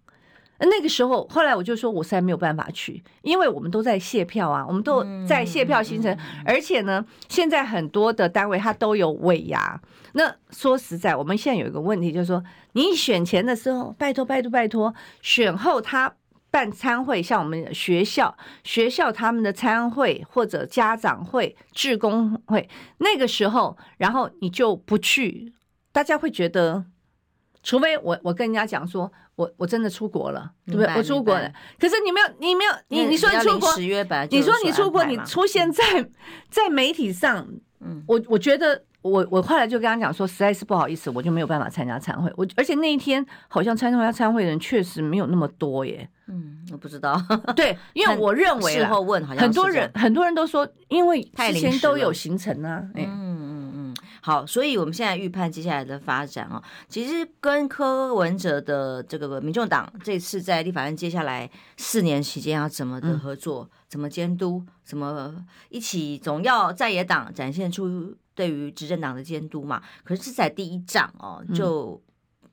[0.60, 9.80] 那个时候，后来我就说，我实在没有办法去，因为我们都在卸票啊，我们都在卸票行程，而且呢，现在很多的单位它都有尾牙。
[10.14, 12.42] 那说实在，我们现在有一个问题，就是说，
[12.72, 16.16] 你选前的时候，拜托拜托拜托，选后他
[16.50, 25.52] 办参会，像我们学校学校他们的参会或者家长会、志工会，那个时候，然后你就不去，
[25.92, 26.86] 大家会觉得。
[27.66, 30.94] 除非我我跟人家讲说，我我真的出国了，对不对？
[30.96, 33.76] 我出国了，可是你没有，你没有，你你说你出国，
[34.30, 35.84] 你说你出国，你出现在
[36.52, 37.46] 在媒体上，
[37.80, 42.32] 嗯，我我觉得我我后来就跟他讲说，实在是不好意思，我就没有办法参加参会。
[42.38, 46.08] 我而且那一天好像参加参会的人确实没有那么多耶。
[46.28, 47.20] 嗯，我不知道。
[47.56, 53.45] 对，因为我认为事后问好像很多人很多人都说，因为之前都有行程啊，嗯。
[54.26, 56.60] 好，所以我们现在预判接下来的发展哦，
[56.90, 69.80] 其实跟柯文哲的这个民众党这次在立法院接下来四年期间要怎么的合作，嗯、怎么监督，怎么一起总要在野党展现出对于执政党的监督嘛。
[70.04, 72.02] 可是，在第一仗哦，就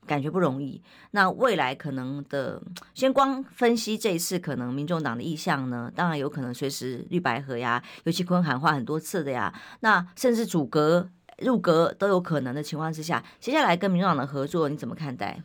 [0.06, 0.72] 感觉不容易。
[0.74, 11.08] 嗯、那未来可能的，先光分析这一次可能民众党的意向呢，当然有可能随时绿白合呀，尤其坤喊话很多次的呀，那甚至组阁。
[11.38, 15.40] 入阁都有可能的情况之下，接下来跟民众党的合作你怎么看待？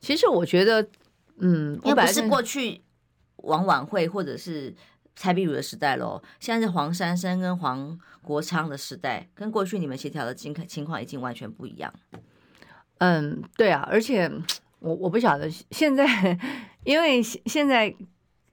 [0.00, 0.88] 其实我觉得，
[1.38, 2.80] 嗯，因为不是过去
[3.36, 4.74] 王婉慧或者是
[5.14, 11.92] 蔡碧如的时代喽，现在是黄珊珊跟黄国昌的时代，跟过去你们协调的情情况已经完全不一样。
[12.98, 14.30] 嗯，对啊，而且
[14.80, 16.38] 我我不晓得现在，
[16.84, 17.94] 因为现在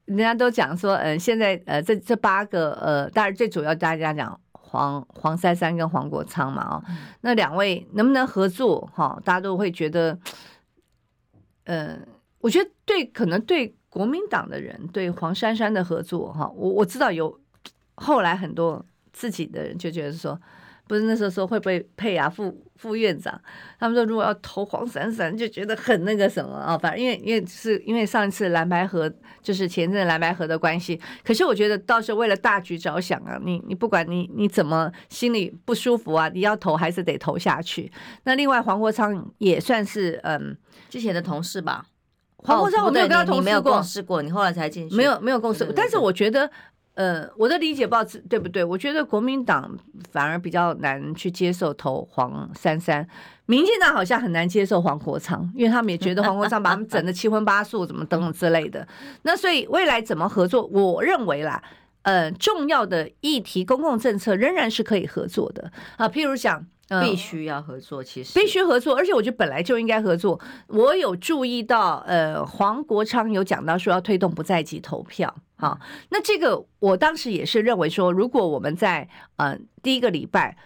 [0.05, 4.39] 人家都讲说，嗯，现在呃，这这八个呃，当然最主要大家讲。
[4.75, 6.83] 黄黄珊珊跟黄国昌嘛，哦，
[7.21, 8.87] 那两位能不能合作？
[8.93, 10.19] 哈，大家都会觉得，
[11.63, 11.97] 呃，
[12.39, 17.39] 我觉得对，可能对国民党的人对黄珊珊的合作，哈，我我知道有
[17.95, 20.39] 后来很多自己的人就觉得说。
[20.87, 22.29] 不是那时候说会不会配啊？
[22.29, 23.39] 副副院长，
[23.79, 26.77] 他们说如果要投黄珊珊，就觉得很那个什么啊。
[26.77, 30.99] 反正因为因为是因为上一次蓝白合就是前阵蓝白合的关系。
[31.23, 37.91] 可是我觉得到时候为了大局着想啊，你你不管你你怎么心里不舒服啊，你要投还是得投下去。
[38.25, 40.55] 那另外黄国昌也算是嗯
[40.89, 41.85] 之前的同事吧。
[42.37, 45.73] 黄国昌我没有跟他同事过，试过你后来才进去，没有没有共事过。
[45.75, 46.51] 但是我觉得。
[46.95, 48.63] 呃，我的理解不知道对不对？
[48.63, 49.77] 我觉得国民党
[50.11, 53.07] 反而比较难去接受投黄珊珊，
[53.45, 58.87] 民进党好像很难接受黄国昌，因为他们也觉得黄国昌把他们整的七荤八素，怎么等等之类的。
[59.21, 60.65] 那所以未来怎么合作？
[60.67, 61.61] 我认为啦，
[62.01, 66.09] 呃，重要的议题、公共政策仍然是可以合作的啊。
[66.09, 66.65] 譬如讲。
[67.01, 70.39] 必须要合作，其实必须合作，而且我觉得本来就应该合作。
[70.67, 80.57] 我有注意到，呃，黄国昌有讲到说要推动不在籍投票，好，那这个我当时也是认为说，如果我们在呃第一个礼拜，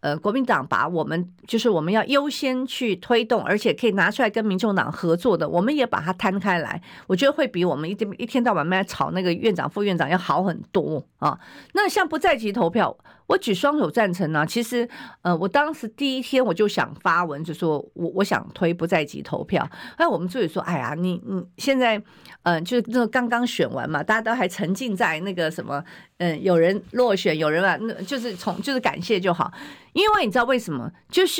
[0.00, 11.40] 呃，国民党把我们就是我们要优先去推动，而且可以拿出来跟民众党合作的，我们也把它摊开来，我觉得会比我们一天一天到晚在吵那个院长、副院长要好很多啊。
[11.72, 12.94] 那像不在籍投票，
[13.26, 14.46] 我举双手赞成呢、啊。
[14.46, 14.86] 其实，
[15.22, 19.66] 呃，我当时第一天我就想发文，就说我我想推不在籍投票。
[19.96, 22.00] 哎，我们助理说，哎呀，你你现在，
[22.42, 25.82] 嗯、就是那个刚刚选完嘛，大家都还沉浸在那个什么，
[26.18, 29.50] 嗯、有人落选，有人啊，就是从就是感谢就好。
[29.94, 30.88] 因为你知道为什么？
[31.10, 31.37] 就是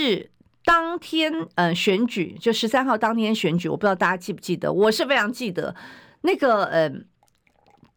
[0.64, 5.74] 当天，嗯、呃，选举就十三号当天选举，我不知道大家记不记得，我是非常记得
[6.20, 7.00] 那个，嗯、呃，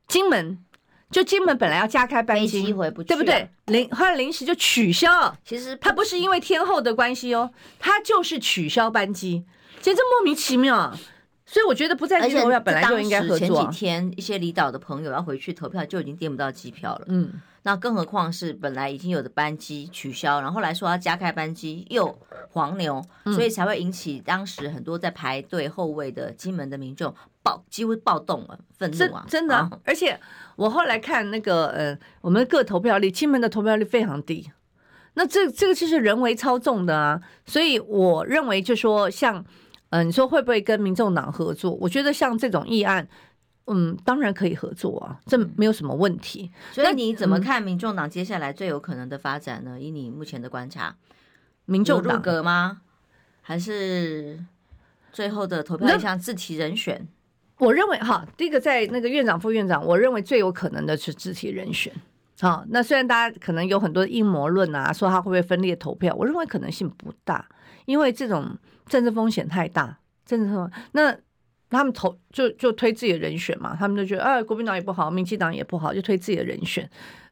[0.08, 0.58] 金门。
[1.12, 3.46] 就金门本来要加开班机，回不去，对不对？
[3.66, 5.36] 临后来临时就取消。
[5.44, 9.44] 其实他不是因为天后的关系哦，他就是取消班机，
[9.82, 10.98] 简直莫名其妙。
[11.46, 13.38] 所以我觉得不在籍投票本来就应该合作。
[13.38, 17.06] 前几天一些离岛的朋友要回去投票，就已经订不到机票了。
[17.10, 22.18] 嗯，那更何况是本来已经有的班机取消，然后后来说要加开班机又
[22.50, 29.26] 黄牛，所以才会引起当时很多在排队候位的金门的民众暴几乎暴动了，愤怒啊！
[29.28, 30.20] 真的，啊，而且
[30.56, 34.52] 我后来看那个呃，我们各投票率，金门的投票率非常低，
[35.14, 37.22] 那这这个就是人为操纵的啊！
[37.46, 39.46] 所以我认为就说像。
[39.94, 41.70] 嗯、呃，你说会不会跟民众党合作？
[41.74, 43.06] 我觉得像这种议案，
[43.68, 46.52] 嗯，当然可以合作啊，这没有什么问题。
[46.72, 49.80] 所以你怎么看民众党接下来最有可能的发展呢？
[49.80, 50.96] 以你目前的观察，
[51.66, 52.82] 民众党入阁吗？
[53.42, 54.40] 还是
[55.12, 57.08] 最后的投票像自提人选？
[57.58, 61.94] 我认为哈，第一个在那个院长、副院长，我认为最有可能的是自提人选。
[62.40, 67.48] 好，那虽然大家可能有很多阴谋论啊，说他会不会分裂投票，我认为可能性不大，
[67.86, 68.58] 因为这种。
[68.88, 71.16] 政治风险太大，政治风险，那
[71.72, 76.88] 他们投就就推自己的人选嘛，他们就觉得啊，国民党也不好，民进党也不好，就推自己的人选。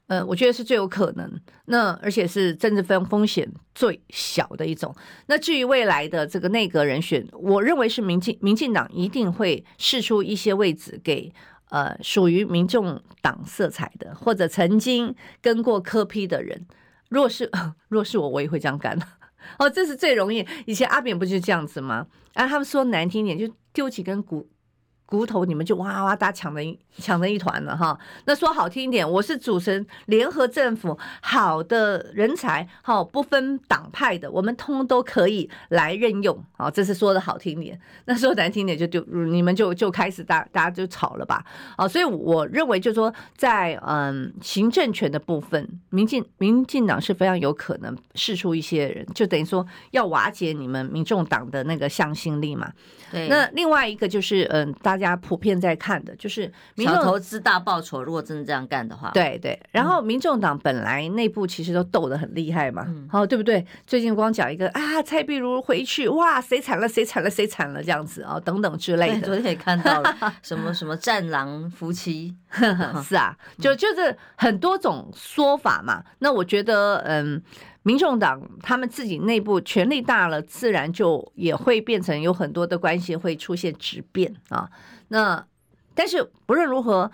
[0.08, 1.32] 呃，我觉得是最有可能，
[1.66, 4.96] 那而且是政治风风险最小的一种。
[5.28, 11.32] 那至于未来的这个内阁人选，我认为是民进民进党一定会试出一些位置给
[11.70, 16.66] 呃属于民众党色彩的，或者曾经跟过科批的人。
[17.10, 17.52] 若是
[17.90, 18.98] 若是我，我也会这样干。
[19.60, 20.44] 哦，这是最容易。
[20.66, 22.08] 以前阿扁不就这样子吗？
[22.34, 23.48] 啊，他们说难听点，就
[23.80, 24.46] 丢几根骨。
[25.06, 26.62] 骨头，你们就哇哇大抢的
[26.96, 27.98] 抢成一团了哈。
[28.26, 36.38] 那说好听一点，我是组成联合政府，好的人才，好不分党派的，我们通都可以来任用。
[36.52, 37.80] 好，这是说的好听点。
[38.06, 41.44] 那说难听点，就就你们就就开始大大家就吵了吧。
[41.76, 52.72] 好，所以我认为就是说，在嗯行政权的部分，民进民进党是非常有可能释出一些人，就等于说要瓦解你们民众党的那个向心力嘛。
[53.12, 53.28] 对。
[53.28, 54.90] 那另外一个就是嗯大。
[54.90, 58.04] 大家普遍在看的就是小投资大报酬。
[58.04, 59.58] 如果真的这样干的话，对对。
[59.72, 63.66] 然后民众党本来内部其实都斗得很厉害嘛，好、嗯、对不对？
[63.86, 66.90] 最近光讲一个啊，蔡碧如回去，哇，谁惨了？
[66.90, 67.30] 谁惨了？
[67.30, 67.82] 谁惨了？
[67.82, 69.28] 这样子啊，等等之类的。
[69.28, 72.36] 昨天也看到了 什么什么战狼夫妻，
[73.06, 76.04] 是啊，就就是很多种说法嘛。
[76.18, 77.42] 那我觉得，嗯。
[77.90, 84.70] 民众党他们自己内部权力大了，自然就也会变成有很多的关系会出现质变啊。
[85.08, 85.44] 那
[85.96, 87.12] 但是不论如何，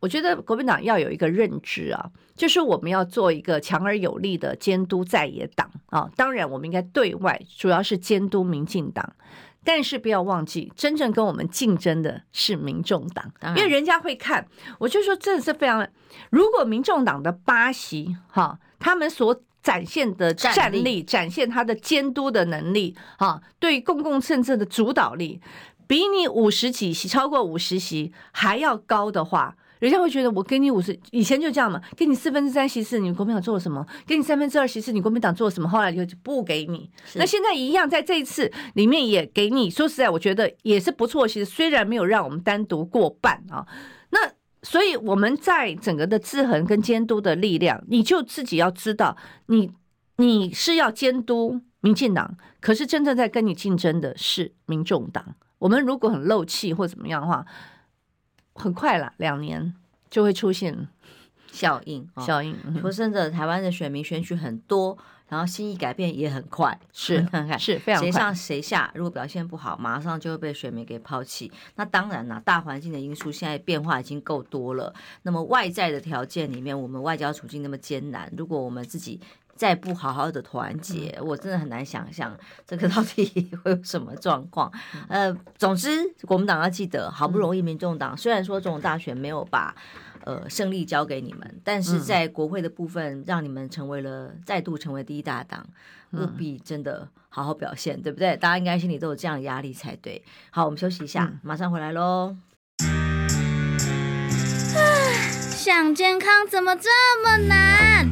[0.00, 6.10] 我觉得国民党要有一个认知啊，就是我们要做一个强而有力的监督在野党啊。
[6.14, 9.14] 当然，我们应该对外主要是监督民进党，
[9.64, 14.46] 但是不要忘记，真正跟我们竞争的是民众党，因为人家会看。
[14.78, 15.88] 我就说，这是非常，
[16.30, 25.40] 如果民众党的八席哈，他们所展现的战力，展现他的监督的能力，哈，对公共政策的主导力，
[25.86, 33.86] 比你五十几席超过五十席还要高的话，人家会觉得我给你五十，以前就这样嘛，给你四分之三席次，你国民党做了什么？
[34.06, 35.68] 给你三分之二席次，你国民党做了什么？
[35.68, 36.90] 后来就不给你。
[37.14, 39.68] 那现在一样，在这一次里面也给你。
[39.68, 41.26] 说实在，我觉得也是不错。
[41.28, 43.66] 其实虽然没有让我们单独过半啊，
[44.10, 44.37] 那。
[44.62, 49.16] 所以我们在整个的制衡跟监督的力量，你就自己要知道，
[49.46, 49.72] 你
[50.16, 55.36] 你是要监督民进党，可是真正在跟你竞争的是民众党。
[55.58, 57.46] 我们如果很漏气或怎么样的话，
[58.54, 59.74] 很快了，两年
[60.10, 60.88] 就会出现
[61.52, 62.08] 效应。
[62.18, 64.98] 效应，说真的，台湾的选民选举很多。
[65.28, 71.52] 然后心意改变也很快，是 看看是非常快，谁上谁下，如果表现不好，马上就会被选民给抛弃。
[71.76, 74.94] 那当然了，大环境的因素现在变化已经够多了。
[75.22, 79.20] 那么外在的条件里面，我们外交处境那么艰难，如果我们自己
[79.54, 82.34] 再不好好的团结，嗯、我真的很难想象
[82.66, 84.72] 这个到底 会有什么状况。
[85.08, 85.90] 呃，总之，
[86.26, 89.74] 国民党要记得，好不容易民众党、嗯、虽然说这种大选没有把。
[90.28, 95.66] 呃胜利交给你们，但是在国会的部分，让你们成为了再度成为第一大党，
[96.12, 98.36] 务必真的好好表现，对不对？
[98.36, 100.22] 大家应该心里都有这样的压力才对。
[100.50, 102.36] 好，我们休息一下，马上回来喽。
[105.56, 106.90] 想健康怎么这
[107.24, 108.06] 么难？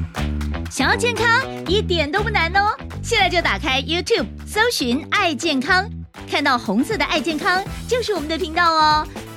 [0.71, 1.27] 想要健康
[1.67, 2.75] 一点都不难哦！
[3.03, 5.87] 现在就打开 YouTube，搜寻“爱健康”，
[6.29, 9.07] 看到红色的“爱健康”就是我们的频道哦。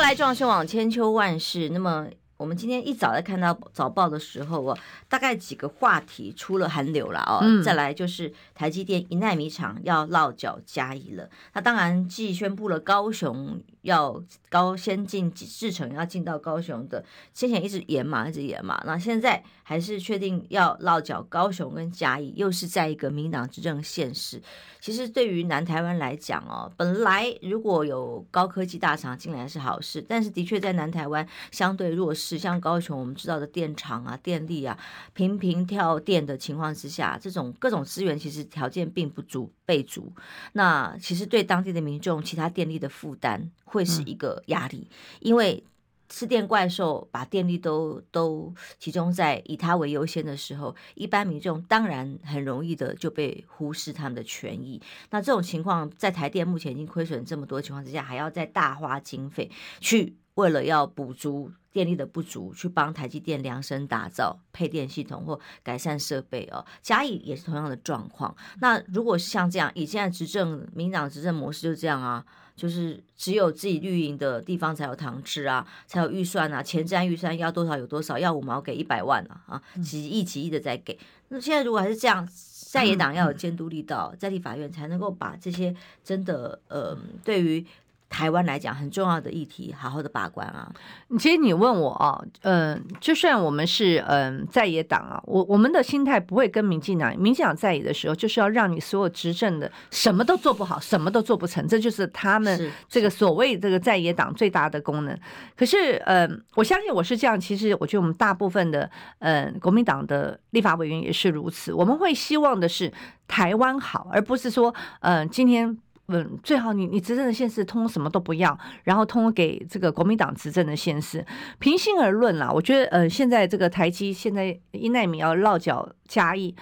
[0.00, 1.68] 来，壮声网千秋万世。
[1.70, 2.06] 那么。
[2.40, 4.78] 我们今天一早在看到早报的时候哦，
[5.10, 7.40] 大概几个话题出了寒流了哦。
[7.42, 11.28] 嗯、再来就是台积电一纳米厂要落脚嘉义了。
[11.52, 18.82] 那当然既宣布了高雄要高先进制程要进到高雄的，先前一直延嘛，一直延嘛。
[18.84, 24.42] 那现在还是确定要落脚高雄跟嘉义，又是在一个民党执政县市。
[24.80, 32.36] 其实对于南台湾来讲哦，本来如果有高科技大厂进来是好事，但是的确在南台湾相对弱势。
[32.36, 34.76] 像高雄，我们知道的电厂啊、电力啊，
[35.12, 40.12] 频频跳电的情况之下，这种各种资源其实条件并不足备足。
[40.54, 45.62] 那其实对当地的民众，其他电力的负担会是一个压力，嗯、因为
[46.08, 54.82] 吃电怪兽把电力都都集中在以它为优先的时候，一般民众当然很容易的就被忽视他们的权益。
[55.10, 59.48] 那这种情况在台电目前已经亏损这么多情况之下，还要再大花经费
[59.78, 61.52] 去为了要补足。
[61.72, 66.66] 电力的不足，去帮台积电量身打造配电系统或改善设备哦。
[66.82, 68.34] 嘉义也是同样的状况。
[68.60, 72.26] 那如果是像这样，以现在执政民党执政模式就这样啊，
[72.56, 80.98] 就是只有自己绿营的地方才有糖吃啊，才有预算啊，前瞻预算要多少有多少，要五毛给一百万啊啊，几亿几亿的在给。
[81.28, 82.28] 那现在如果还是这样，
[82.68, 85.72] 在野党要有监督力道，在立法院才能够把这些
[86.02, 87.64] 真的呃，对于。
[88.10, 90.70] 台湾来讲很重要的议题，好好的把关啊。
[91.16, 105.16] 其实你问我啊，嗯，就算我们是嗯在野党啊，我我们的心态不会跟民进党，民进党在野的时候，就是要让你所有执政的什么都做不好，什么都做不成，这就是他们这个所谓这个在野党最大的功能。
[105.56, 107.38] 可是，嗯，我相信我是这样。
[107.38, 108.90] 其实，我觉得我们大部分的
[109.20, 111.72] 嗯国民党的立法委员也是如此。
[111.72, 112.92] 我们会希望的是
[113.28, 115.78] 台湾好，而不是说嗯今天。
[116.12, 121.24] 嗯，最好你你执政的县市通什么都不要，然后通给这个国民党执政的县市。
[121.60, 126.54] 平心而论啦，我觉得呃，现在这个台积现在一奈米要落脚嘉义，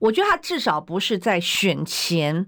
[0.00, 2.46] 我觉得他至少不是在选前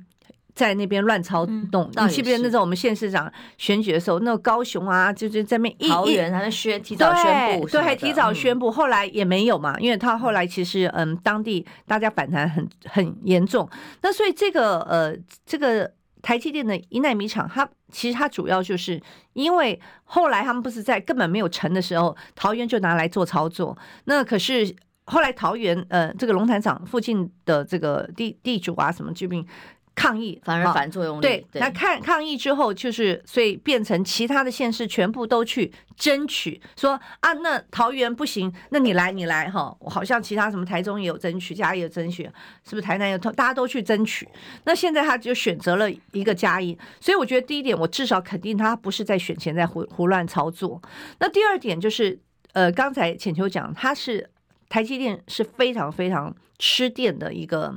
[0.55, 1.89] 在那边乱操动。
[1.95, 13.69] 嗯、你记不记得那时候我们县市长选举的时候，那个高雄啊，就是在那边桃园还在宣提早宣布，对，还提早宣布，后来也没有嘛，因为他后来其实嗯，当地大家反弹很很严重。
[14.03, 15.17] 那所以这个呃，
[15.47, 15.93] 这个。
[16.23, 19.03] 台积电的一奈米厂，它其实它主要就是
[19.35, 23.77] 因为后来他们不是在根本没有成的时候，桃园就拿来做操作。
[24.05, 29.47] 那可是后来桃园呃这个龙潭厂附近的这个地地主啊什么居民。
[29.95, 42.25] 抗议反而反作用力，对，那抗抗议之后，就是所以变成其他的县市全部都去争取，说啊，那桃园不行，那你来，你来哈，我好像其他什么台中也有争取，嘉义也有争取，
[42.65, 44.27] 是不是台南有，大家都去争取。
[44.65, 50.81] 那现在他就选择了一个嘉义，所以我觉得第一点，我至少肯定他不是在选前在胡胡乱操作。
[51.19, 52.19] 那第二点就是，
[52.55, 54.31] 呃，刚才浅秋讲，他是
[54.71, 57.75] 台积电是非常非常吃电的一个。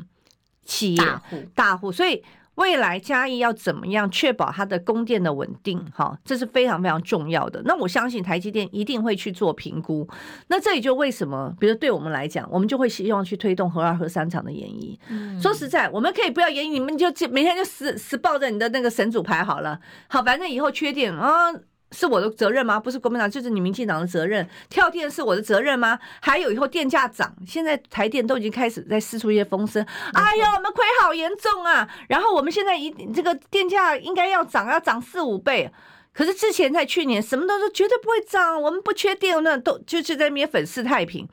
[0.66, 2.22] 企业大户大户，所以
[2.56, 5.86] 未来嘉义要怎么样确保它的供电的稳定？
[5.94, 7.62] 哈，这是非常非常重要的。
[7.66, 10.08] 那我相信台积电一定会去做评估。
[10.48, 14.98] 那这也就为什么，比如对我们来讲，我们就会希望去推动核二、核三厂的研拟。
[15.10, 19.80] 嗯、说实在，我们可以不要研拟，你们就每天就死死抱着你的那个神主牌好了。
[20.08, 21.52] 好，反正以后缺电啊。
[21.96, 22.78] 是我的责任吗？
[22.78, 24.46] 不是国民党，就是你民进党的责任。
[24.70, 25.98] 跳电是我的责任吗？
[26.22, 29.82] 还有以后电价涨，现在台电都已经开始在释出一些风声。
[30.14, 31.88] 哎呀，我们亏好严重啊！
[32.10, 35.72] 然后我们现在一这个电价应该要涨，要涨四五倍。
[36.14, 41.26] 可是之前在去年什么都说绝对不会涨，我们不缺电，那都就是在那边粉饰太平。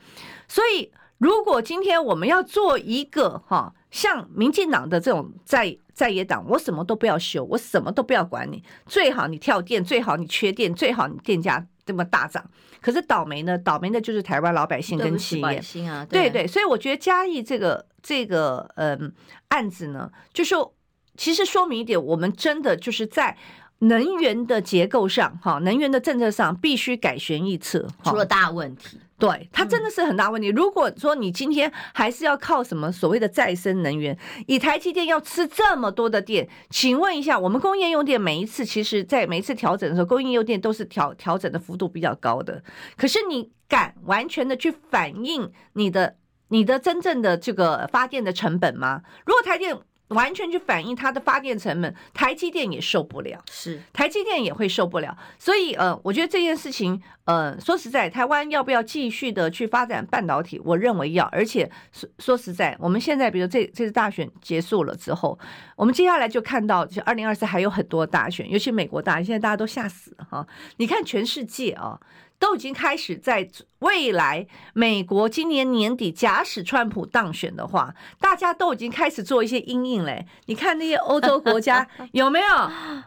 [0.47, 5.77] 所以如果今天我们要做一个哈，像民进党的这种在。
[5.93, 8.63] 在野党，我什么都不要修，我什么都不要管你。
[8.87, 12.45] 最好你跳电，最好你缺电，最好你电价这么大涨。
[12.81, 13.59] 可是倒霉呢？
[13.59, 16.47] 倒霉的就是台湾老百姓跟企业啊，对对。
[16.47, 19.13] 所以我觉得嘉义这个这个嗯
[19.49, 20.75] 案子呢，就说
[21.17, 23.37] 其实说明一点，我们真的就是在。
[23.83, 28.97] 能源的结构上，哈，能源的政策上必须改弦易辙，出了大问题。
[29.23, 30.49] 对，它真的是很大问题。
[30.49, 34.19] 如果说你今天还是要靠什么所谓的再生能源，
[34.49, 42.65] 以台积电要吃这么多的电，请问一下，我们工业用电每一次，其实在每一次调整的时候，工业用电都是调调整的幅度比较高的。
[42.97, 46.17] 可是你敢完全的去反映你的
[46.49, 49.03] 你的真正的这个发电的成本吗？
[49.25, 49.79] 如果台电
[50.13, 55.17] 完全去反映它的发电成本，台积电也受不了，是台积电也会受不了。
[55.39, 60.61] 所以呃，我觉得这件事情，呃，说实在，台湾要不要继续的去发展半导体？
[60.65, 61.25] 我认为要。
[61.33, 65.39] 而且说说实在，我们现在比如这这次大选结束了之后，
[65.77, 70.47] 我们接下来就看到，就二零二四还有很多大选，尤其美国大选，现在大家都吓死了哈。
[70.77, 71.99] 你看全世界啊。
[72.43, 80.27] 都已经开始在未来，美国今年年底，假使川普当选的话，大家都已经开始做一些阴影嘞。
[80.47, 82.47] 你看那些欧洲国家 有没有？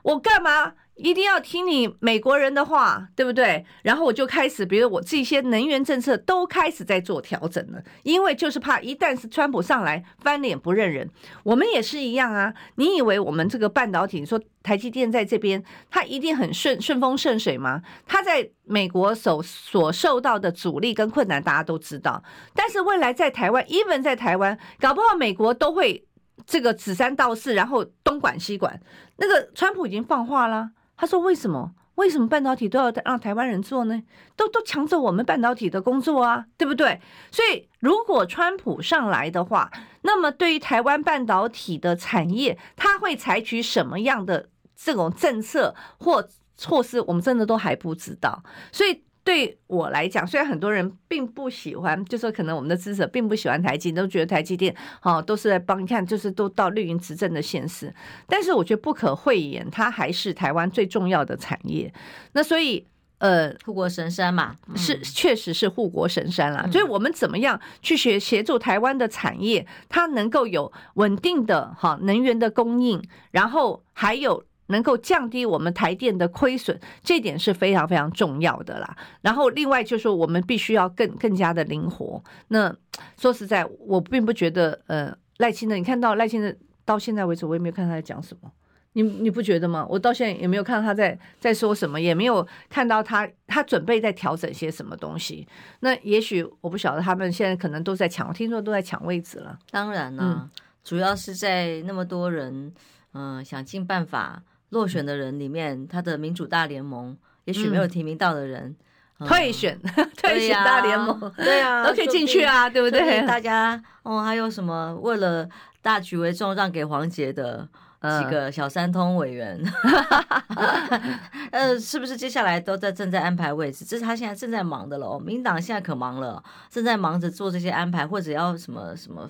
[0.03, 0.71] 我干嘛？
[0.95, 3.65] 一定要听你美国人的话，对不对？
[3.83, 11.09] 然后我就开始，比如我这些能源政策都开始在做调整了，因为就是怕一旦是川普上来翻脸不认人，
[11.43, 12.53] 我们也是一样啊。
[12.75, 17.81] 你以为我们这个半导体，你说台积电在这边，它一定很顺顺风顺水吗？
[18.05, 22.23] 它在美国所所受到的阻力跟困难，大家都知道。
[22.53, 26.05] 但是未来在台湾，even 在台湾，搞不好美国都会
[26.45, 28.79] 这个指三道四，然后东管西管。
[29.17, 30.69] 那个川普已经放话了。
[30.97, 31.73] 他说：“为什么？
[31.95, 34.03] 为什么半导体都要让台湾人做呢？
[34.35, 36.99] 都都抢走我们半导体的工作啊，对不对？
[37.31, 39.71] 所以，如果川普上来的话，
[40.01, 46.27] 那么对于台湾半导体的产业，他会采取什么样的这种政策或
[46.57, 46.99] 措施？
[47.01, 48.43] 我们真的都还不知道。
[48.71, 57.91] 所以。”对我来讲，虽然很多人并不喜欢，就说可能我们的支持者并不喜欢台积，都觉得台积电哦都是在帮你看，就是都到绿营执政的现实。
[58.27, 61.91] 但是我觉得不可讳言，它还是台湾最重要的产业。
[62.33, 62.85] 那所以
[63.17, 66.69] 呃，护国神山嘛，嗯、是确实是护国神山啦。
[66.71, 73.01] 所以我们怎么样去协协助台湾的产业，它能够有稳定的哈能源的供应，
[73.31, 74.43] 然后还有。
[74.67, 78.97] 能够降低我们台电的亏损，这点是非常非常重要的啦。
[79.21, 82.23] 然后另外就是，我们必须要更更加的灵活。
[82.47, 82.75] 那
[83.17, 88.51] 说实在，我并不觉得呃赖清德，你看到赖清德到现在为止，我也没有看他在讲什么。
[88.93, 89.85] 你你不觉得吗？
[89.89, 95.45] 我到现在也没有看到他在在说什么，也没有看到他他准备在调整些什么东西。
[95.81, 99.59] 那也许我不晓得他们现在可能都在抢，我听说都在抢位置了。
[99.69, 100.49] 当然了，嗯，
[100.81, 102.73] 主要是在那么多人
[103.11, 104.41] 嗯、呃、想尽办法。
[104.69, 108.75] 落选的人里面，他的民主大联盟也许没有提名到的人，
[109.19, 109.79] 退选，
[110.17, 113.25] 退选大联盟，对啊，都可以进去啊，对不对？
[113.25, 115.47] 大家 哦，还有什么为了
[115.81, 117.67] 大局为重，让给黄杰的
[118.01, 119.61] 几个小三通委员，
[120.55, 121.19] 嗯、
[121.51, 123.85] 呃，是不是接下来都在正在安排位置？
[123.85, 125.19] 这是他现在正在忙的了。
[125.19, 129.29] 民党现在可忙了，正在忙着做这些安排，或者要什么什么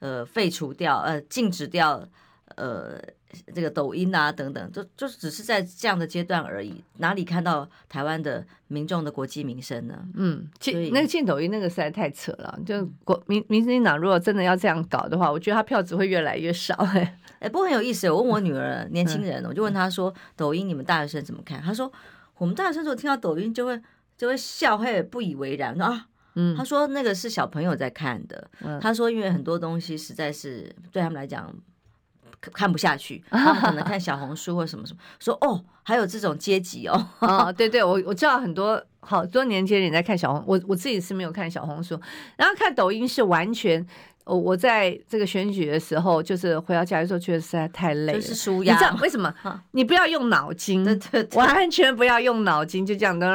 [0.00, 2.02] 呃废除掉，呃禁止掉，
[2.56, 2.98] 呃。
[3.54, 10.04] 这个抖音啊，等等，就就只是在这样的阶段而已，哪里看到台湾的民众的国际民生呢？
[10.14, 10.48] 嗯，
[10.92, 12.58] 那个进抖音那个实在太扯了。
[12.66, 16.74] 就国民民进党如果真的要这样搞的话，我觉得他票只会越来越少。
[16.74, 18.10] 哎， 哎，不过很有意思。
[18.10, 21.62] 我问我女儿，年轻人，我就问她说，抖音你们大学生怎么看？
[21.62, 21.90] 她说，
[22.38, 23.80] 我们大学生如果听到抖音就会
[24.18, 25.76] 就会笑，会不以为然。
[25.76, 28.50] 说啊，嗯，她说那个是小朋友在看的。
[28.80, 31.54] 她说因为很多东西实在是对他们来讲。
[32.40, 42.00] 看不下去， 他们可能看小红书或什么什么，说哦，还有这种阶级哦， 哦，对对，我我知道很多好多年轻人在看小红，我我自己是没有看小红书，
[42.36, 43.86] 然后看抖音是完全。
[44.26, 48.20] 我我在这个选举的时候，就是回到家的时候，觉得实在太累了。
[48.20, 48.74] 是舒压。
[48.74, 49.34] 你知道为什么？
[49.72, 53.26] 你不要用脑筋，对对对，完全不要用脑筋，就这样的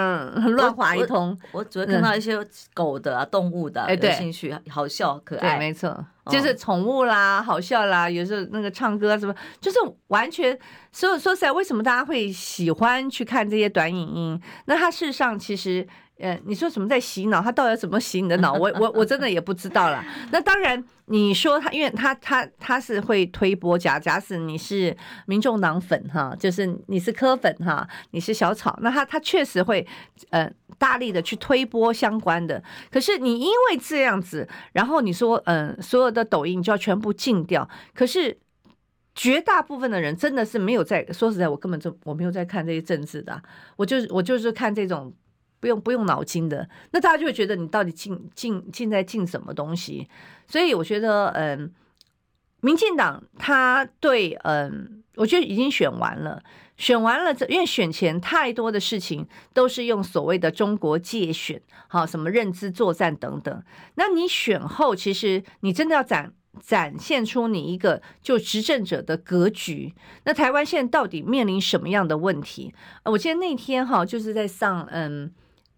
[0.51, 1.37] 乱划一通。
[1.51, 2.37] 我只会看到一些
[2.73, 5.57] 狗的啊、动物的，兴趣好笑可爱。
[5.57, 10.57] 对，没错，就是宠物啦，好笑啦，有时候那个唱歌什么，就是完全。
[10.91, 14.41] 所以说实在，为什么大家会喜欢去看这些短影音？
[14.65, 15.87] 那它事实上其实。
[16.17, 17.41] 呃，你说什么在洗脑？
[17.41, 18.53] 它到底要怎么洗你的脑？
[18.53, 20.01] 我我我真的也不知道了。
[20.31, 24.95] 那当然，你说他，因为他他他是会推波假，假使你是
[25.25, 29.85] 民众党粉哈，就是你是柯粉哈，你是小草，那他他确实会
[30.29, 32.63] 呃大力的去推波相关的。
[32.91, 37.67] 可是你因为这样子，然后你说嗯、所有的抖音就要全部禁掉。
[37.93, 38.37] 可是
[39.13, 43.41] 绝大部分的人真的是没有在说实在，我根本就我没有在看这些政治的，
[43.75, 45.13] 我就我就是看这种。
[45.57, 50.07] 不用不用脑筋的，那大家就会觉得你到底进进进在进什么东西？
[50.47, 51.73] 所以我觉得，嗯，
[52.61, 56.43] 民进党他对，嗯，我觉得已经选完了，
[56.77, 63.63] 选完了，因为选前太多的事情都是用所谓的中国介选，好，什么认知作战等等。
[63.95, 69.93] 那你选后，其实你真的要展展现出你一个就执政者的格局。
[70.23, 72.73] 那台湾现在到底面临什么样的问题？
[73.05, 75.33] 我记得那天哈，就是在上，嗯。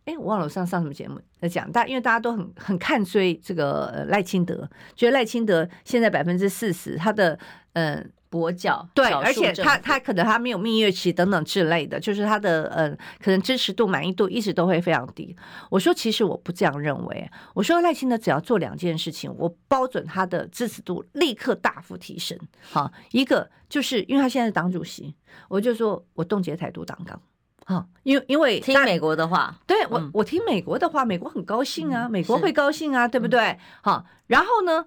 [0.05, 7.37] 哎，我忘了我上上什么节目在讲，大因为大家都很很看衰这个赖清德，觉得赖清德现在百分之四十，他的
[7.73, 15.35] 嗯跛脚，对，而且他他可能他没有蜜月期等等之类的，就是他的嗯可能支持度满意度一直都会非常低。
[15.69, 22.37] 我说其实我不这样认为，我说赖清德只要做两件事情，我包准他的支持度立刻大幅提升。
[22.69, 25.15] 好，一个就是因为他现在是党主席，
[25.47, 27.19] 我就说我冻结台独党纲。
[27.65, 33.57] 好，因为因为听美国的话，对我我听美国的话，美国很高兴啊，美国会高兴啊，对不对？
[33.81, 34.85] 好，然后呢，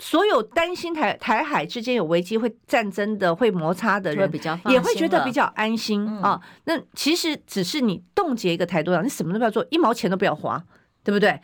[0.00, 4.28] 所有担心台台海之间有危机、会战争的、会摩擦的人，
[4.66, 6.40] 也会觉得比较安心啊。
[6.64, 10.60] 那其实只是你冻结一个台独党，你什么都不要做，一毛钱都不要花，
[11.04, 11.40] 对不对？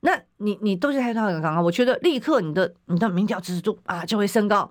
[0.00, 4.70] 那你你冻结台独党纲啊，我觉得立刻你的你的民调支持度啊就会升高。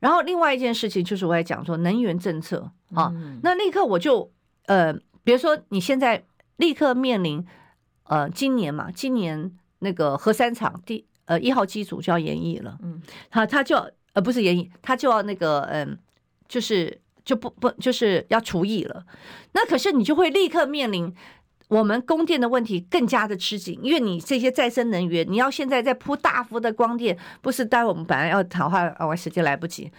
[0.00, 4.32] 然后另外一件事情就是我在讲说能源政策啊，那立刻我就。
[4.66, 4.94] 呃，
[5.24, 6.24] 比如说你现在
[6.56, 7.44] 立刻面临，
[8.04, 9.50] 呃，今年嘛，今年
[9.80, 13.00] 那个核三厂第呃一号机组就要延役了，嗯，
[13.30, 15.98] 他他就要呃不是延役，他就要那个嗯、呃，
[16.48, 19.04] 就是就不不就是要除役了。
[19.52, 21.14] 那可是你就会立刻面临
[21.68, 29.90] 我们供电的问题更加的吃紧，因为你这些再生能源，你要现在在铺大幅的光电，不是待会我们本来要谈话啊，我时间来不及。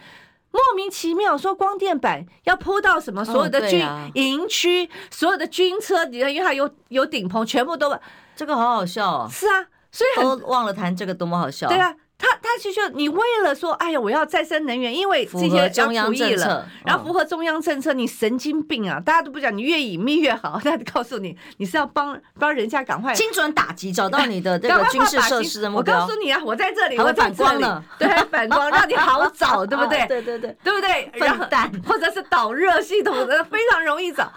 [0.52, 3.26] 莫名其妙说光电板要铺到什么？
[3.26, 7.92] 所有的军营区，所有的军车，你看，因为它有有顶棚，全部都
[8.36, 9.28] 这个好好笑哦。
[9.32, 11.70] 是啊，所以都忘了谈这个多么好笑。
[11.70, 11.96] 对啊。
[12.16, 18.98] 他他其实你为了说，哎呀，我要再生能源，因为这些中央政策，然后符合中央政策，你神经病啊！
[18.98, 20.58] 大家都不讲，你越隐秘越好。
[20.64, 25.96] 他告诉你，你是要帮帮人家赶快精准打击，找到你的这个 军事设施的目标。
[25.96, 30.06] 我告诉你啊，我在这里，还会反光呢，对，反光让你好找，对不对？
[30.08, 31.12] 对对对，对不对？
[31.20, 34.32] 笨蛋，或者是导热系统的， 非常容易找。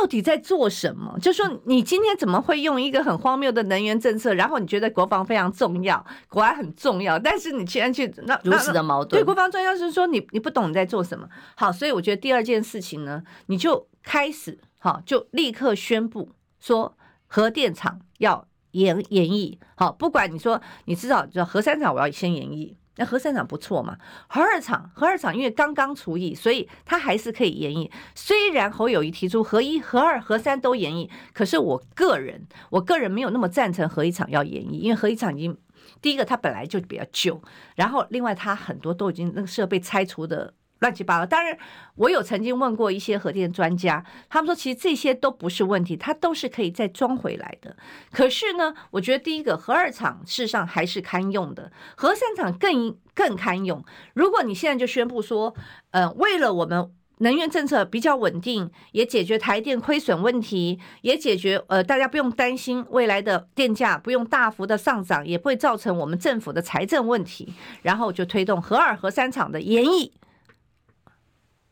[0.00, 1.18] 到底在做什么？
[1.20, 9.20] 就说你今天怎么会用一个很荒谬的能源政策，然后你觉得国防非常重要，国安很重要，但是你居然去那如此的矛盾。
[9.20, 11.28] 对，国防重要是说你你不懂你在做什么。
[11.56, 16.30] 好，所以我觉得第二件事情呢，你就开始好，就立刻宣布
[16.60, 19.58] 说核电厂要延延役。
[19.74, 22.76] 好，不管你说你至少就核三厂我要先延役。
[23.00, 23.96] 那核三厂不错嘛，
[24.28, 27.90] 核二厂，核二厂因为刚刚除役，所以它还是可以延役。
[28.14, 35.56] 虽然侯友谊提出核一、核二、核三都延役，可是我个人，我个人没有那么赞成核一厂要延役，因为核一厂已经
[36.02, 37.40] 第一个它本来就比较旧，
[37.74, 40.52] 然后另外它很多都已经那个设备拆除的。
[40.80, 41.24] 乱七八糟。
[41.24, 41.56] 当然，
[41.94, 47.76] 我有曾经问过一些核电专家，他们说其实这些都不是问题，它都是可以再装回来的。
[48.10, 53.84] 可是呢，我觉得第一个核二厂事实上还是堪用的，核三厂更更堪用。
[54.14, 55.54] 如果你现在就宣布说，
[55.92, 67.52] 呃，为了我们能源政策比较稳定，也解决台电亏损问题，也解决呃大家不用担心未来的电价不用大幅的上涨，也不会造成我们政府的财政问题，
[67.82, 70.14] 然后就推动核二、核三厂的延役。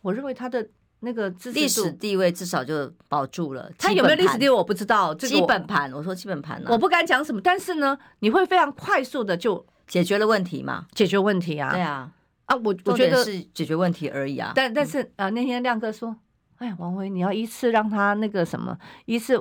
[0.09, 0.67] 我认为他的
[1.01, 3.71] 那个历史地位至少就保住了。
[3.77, 5.15] 他有没有历史地位我不知道。
[5.15, 7.39] 基本盘，我说基本盘呢，我不敢讲什么。
[7.43, 10.87] 但是呢，你会非常快速的就解决了问题嘛？
[10.95, 11.71] 解决问题啊？
[11.71, 12.11] 对啊，
[12.47, 14.53] 啊，我我觉得是解决问题而已啊。
[14.55, 16.17] 但但是啊，那天亮哥说，
[16.57, 19.39] 哎，王维，你要一次让他那个什么，一次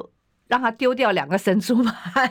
[0.48, 2.30] 让他丢掉两个神主牌，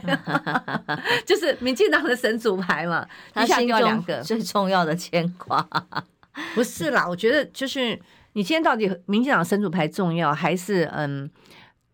[1.24, 5.66] 就是民进党的神主牌嘛，他心中最重要的牵挂。
[6.54, 7.98] 不是啦，我觉得就是。
[8.36, 11.30] 你今天到底民进党神主牌重要，还是嗯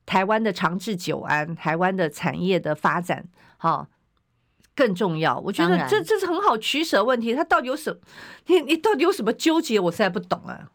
[0.05, 3.25] 台湾的长治久安、台湾的产业的发展
[3.59, 3.87] 好
[4.75, 5.39] 更重要？
[5.39, 7.33] 我觉得这这是很好取舍问题。
[7.33, 8.01] 他到底有什么？
[8.47, 9.79] 你你到底有什么纠结？
[9.79, 10.69] 我实在不懂啊。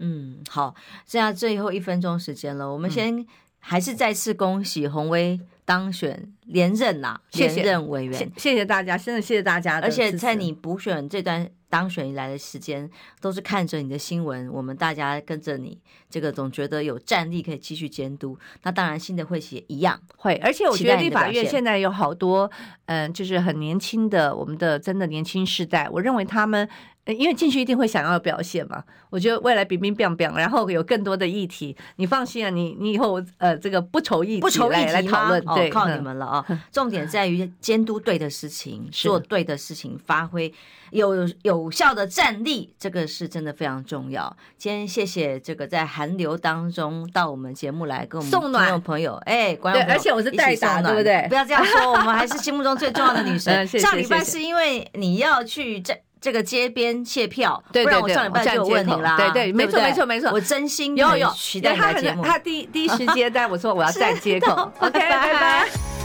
[0.00, 0.74] 嗯，好，
[1.06, 3.26] 剩下最后一分钟时间了，我们先
[3.58, 8.32] 还是再次恭喜鸿薇当选连任呐，连任委员。
[8.38, 9.78] 谢谢大家，真的谢谢大家。
[9.80, 11.50] 而且在你补选这段。
[11.68, 12.88] 当选以来的时间，
[13.20, 15.76] 都是看着你的新闻，我们大家跟着你，
[16.08, 18.38] 这个总觉得有战力可以继续监督。
[18.62, 22.48] 那当然，新的会期也一样会，而且我觉得立法院现在有好多，
[22.86, 26.66] 嗯、呃，就是很年轻的，我们的真的年轻世代，我认为他们
[27.14, 28.82] 因为进去一定会想要表现嘛。
[29.10, 36.46] 我觉得未来冰冰冰冰，然后有更多的议题，你放心啊，你你以后呃这个不愁议题不愁议题来讨论，对，靠你们了啊！
[36.72, 40.52] 重点在于监督对的事情，做对的事情，发挥
[40.90, 44.36] 有有效的战力，这个是真的非常重要。
[44.58, 51.26] 今天谢谢这个在寒流当中到我们节目来跟我们送暖朋友，哎，对，而且我是代打，对不对？
[51.28, 53.66] 不要这样说，我们还是 心目中最重要的女神。
[53.66, 55.96] 上礼拜是因为你要去这。
[56.20, 65.68] 这个街边谢票，对对对，我上礼拜就有问你啦，对对，没错没错没错，我真心有有期待他的节目，他第第一时间，但我说我要站街口， OK，拜拜。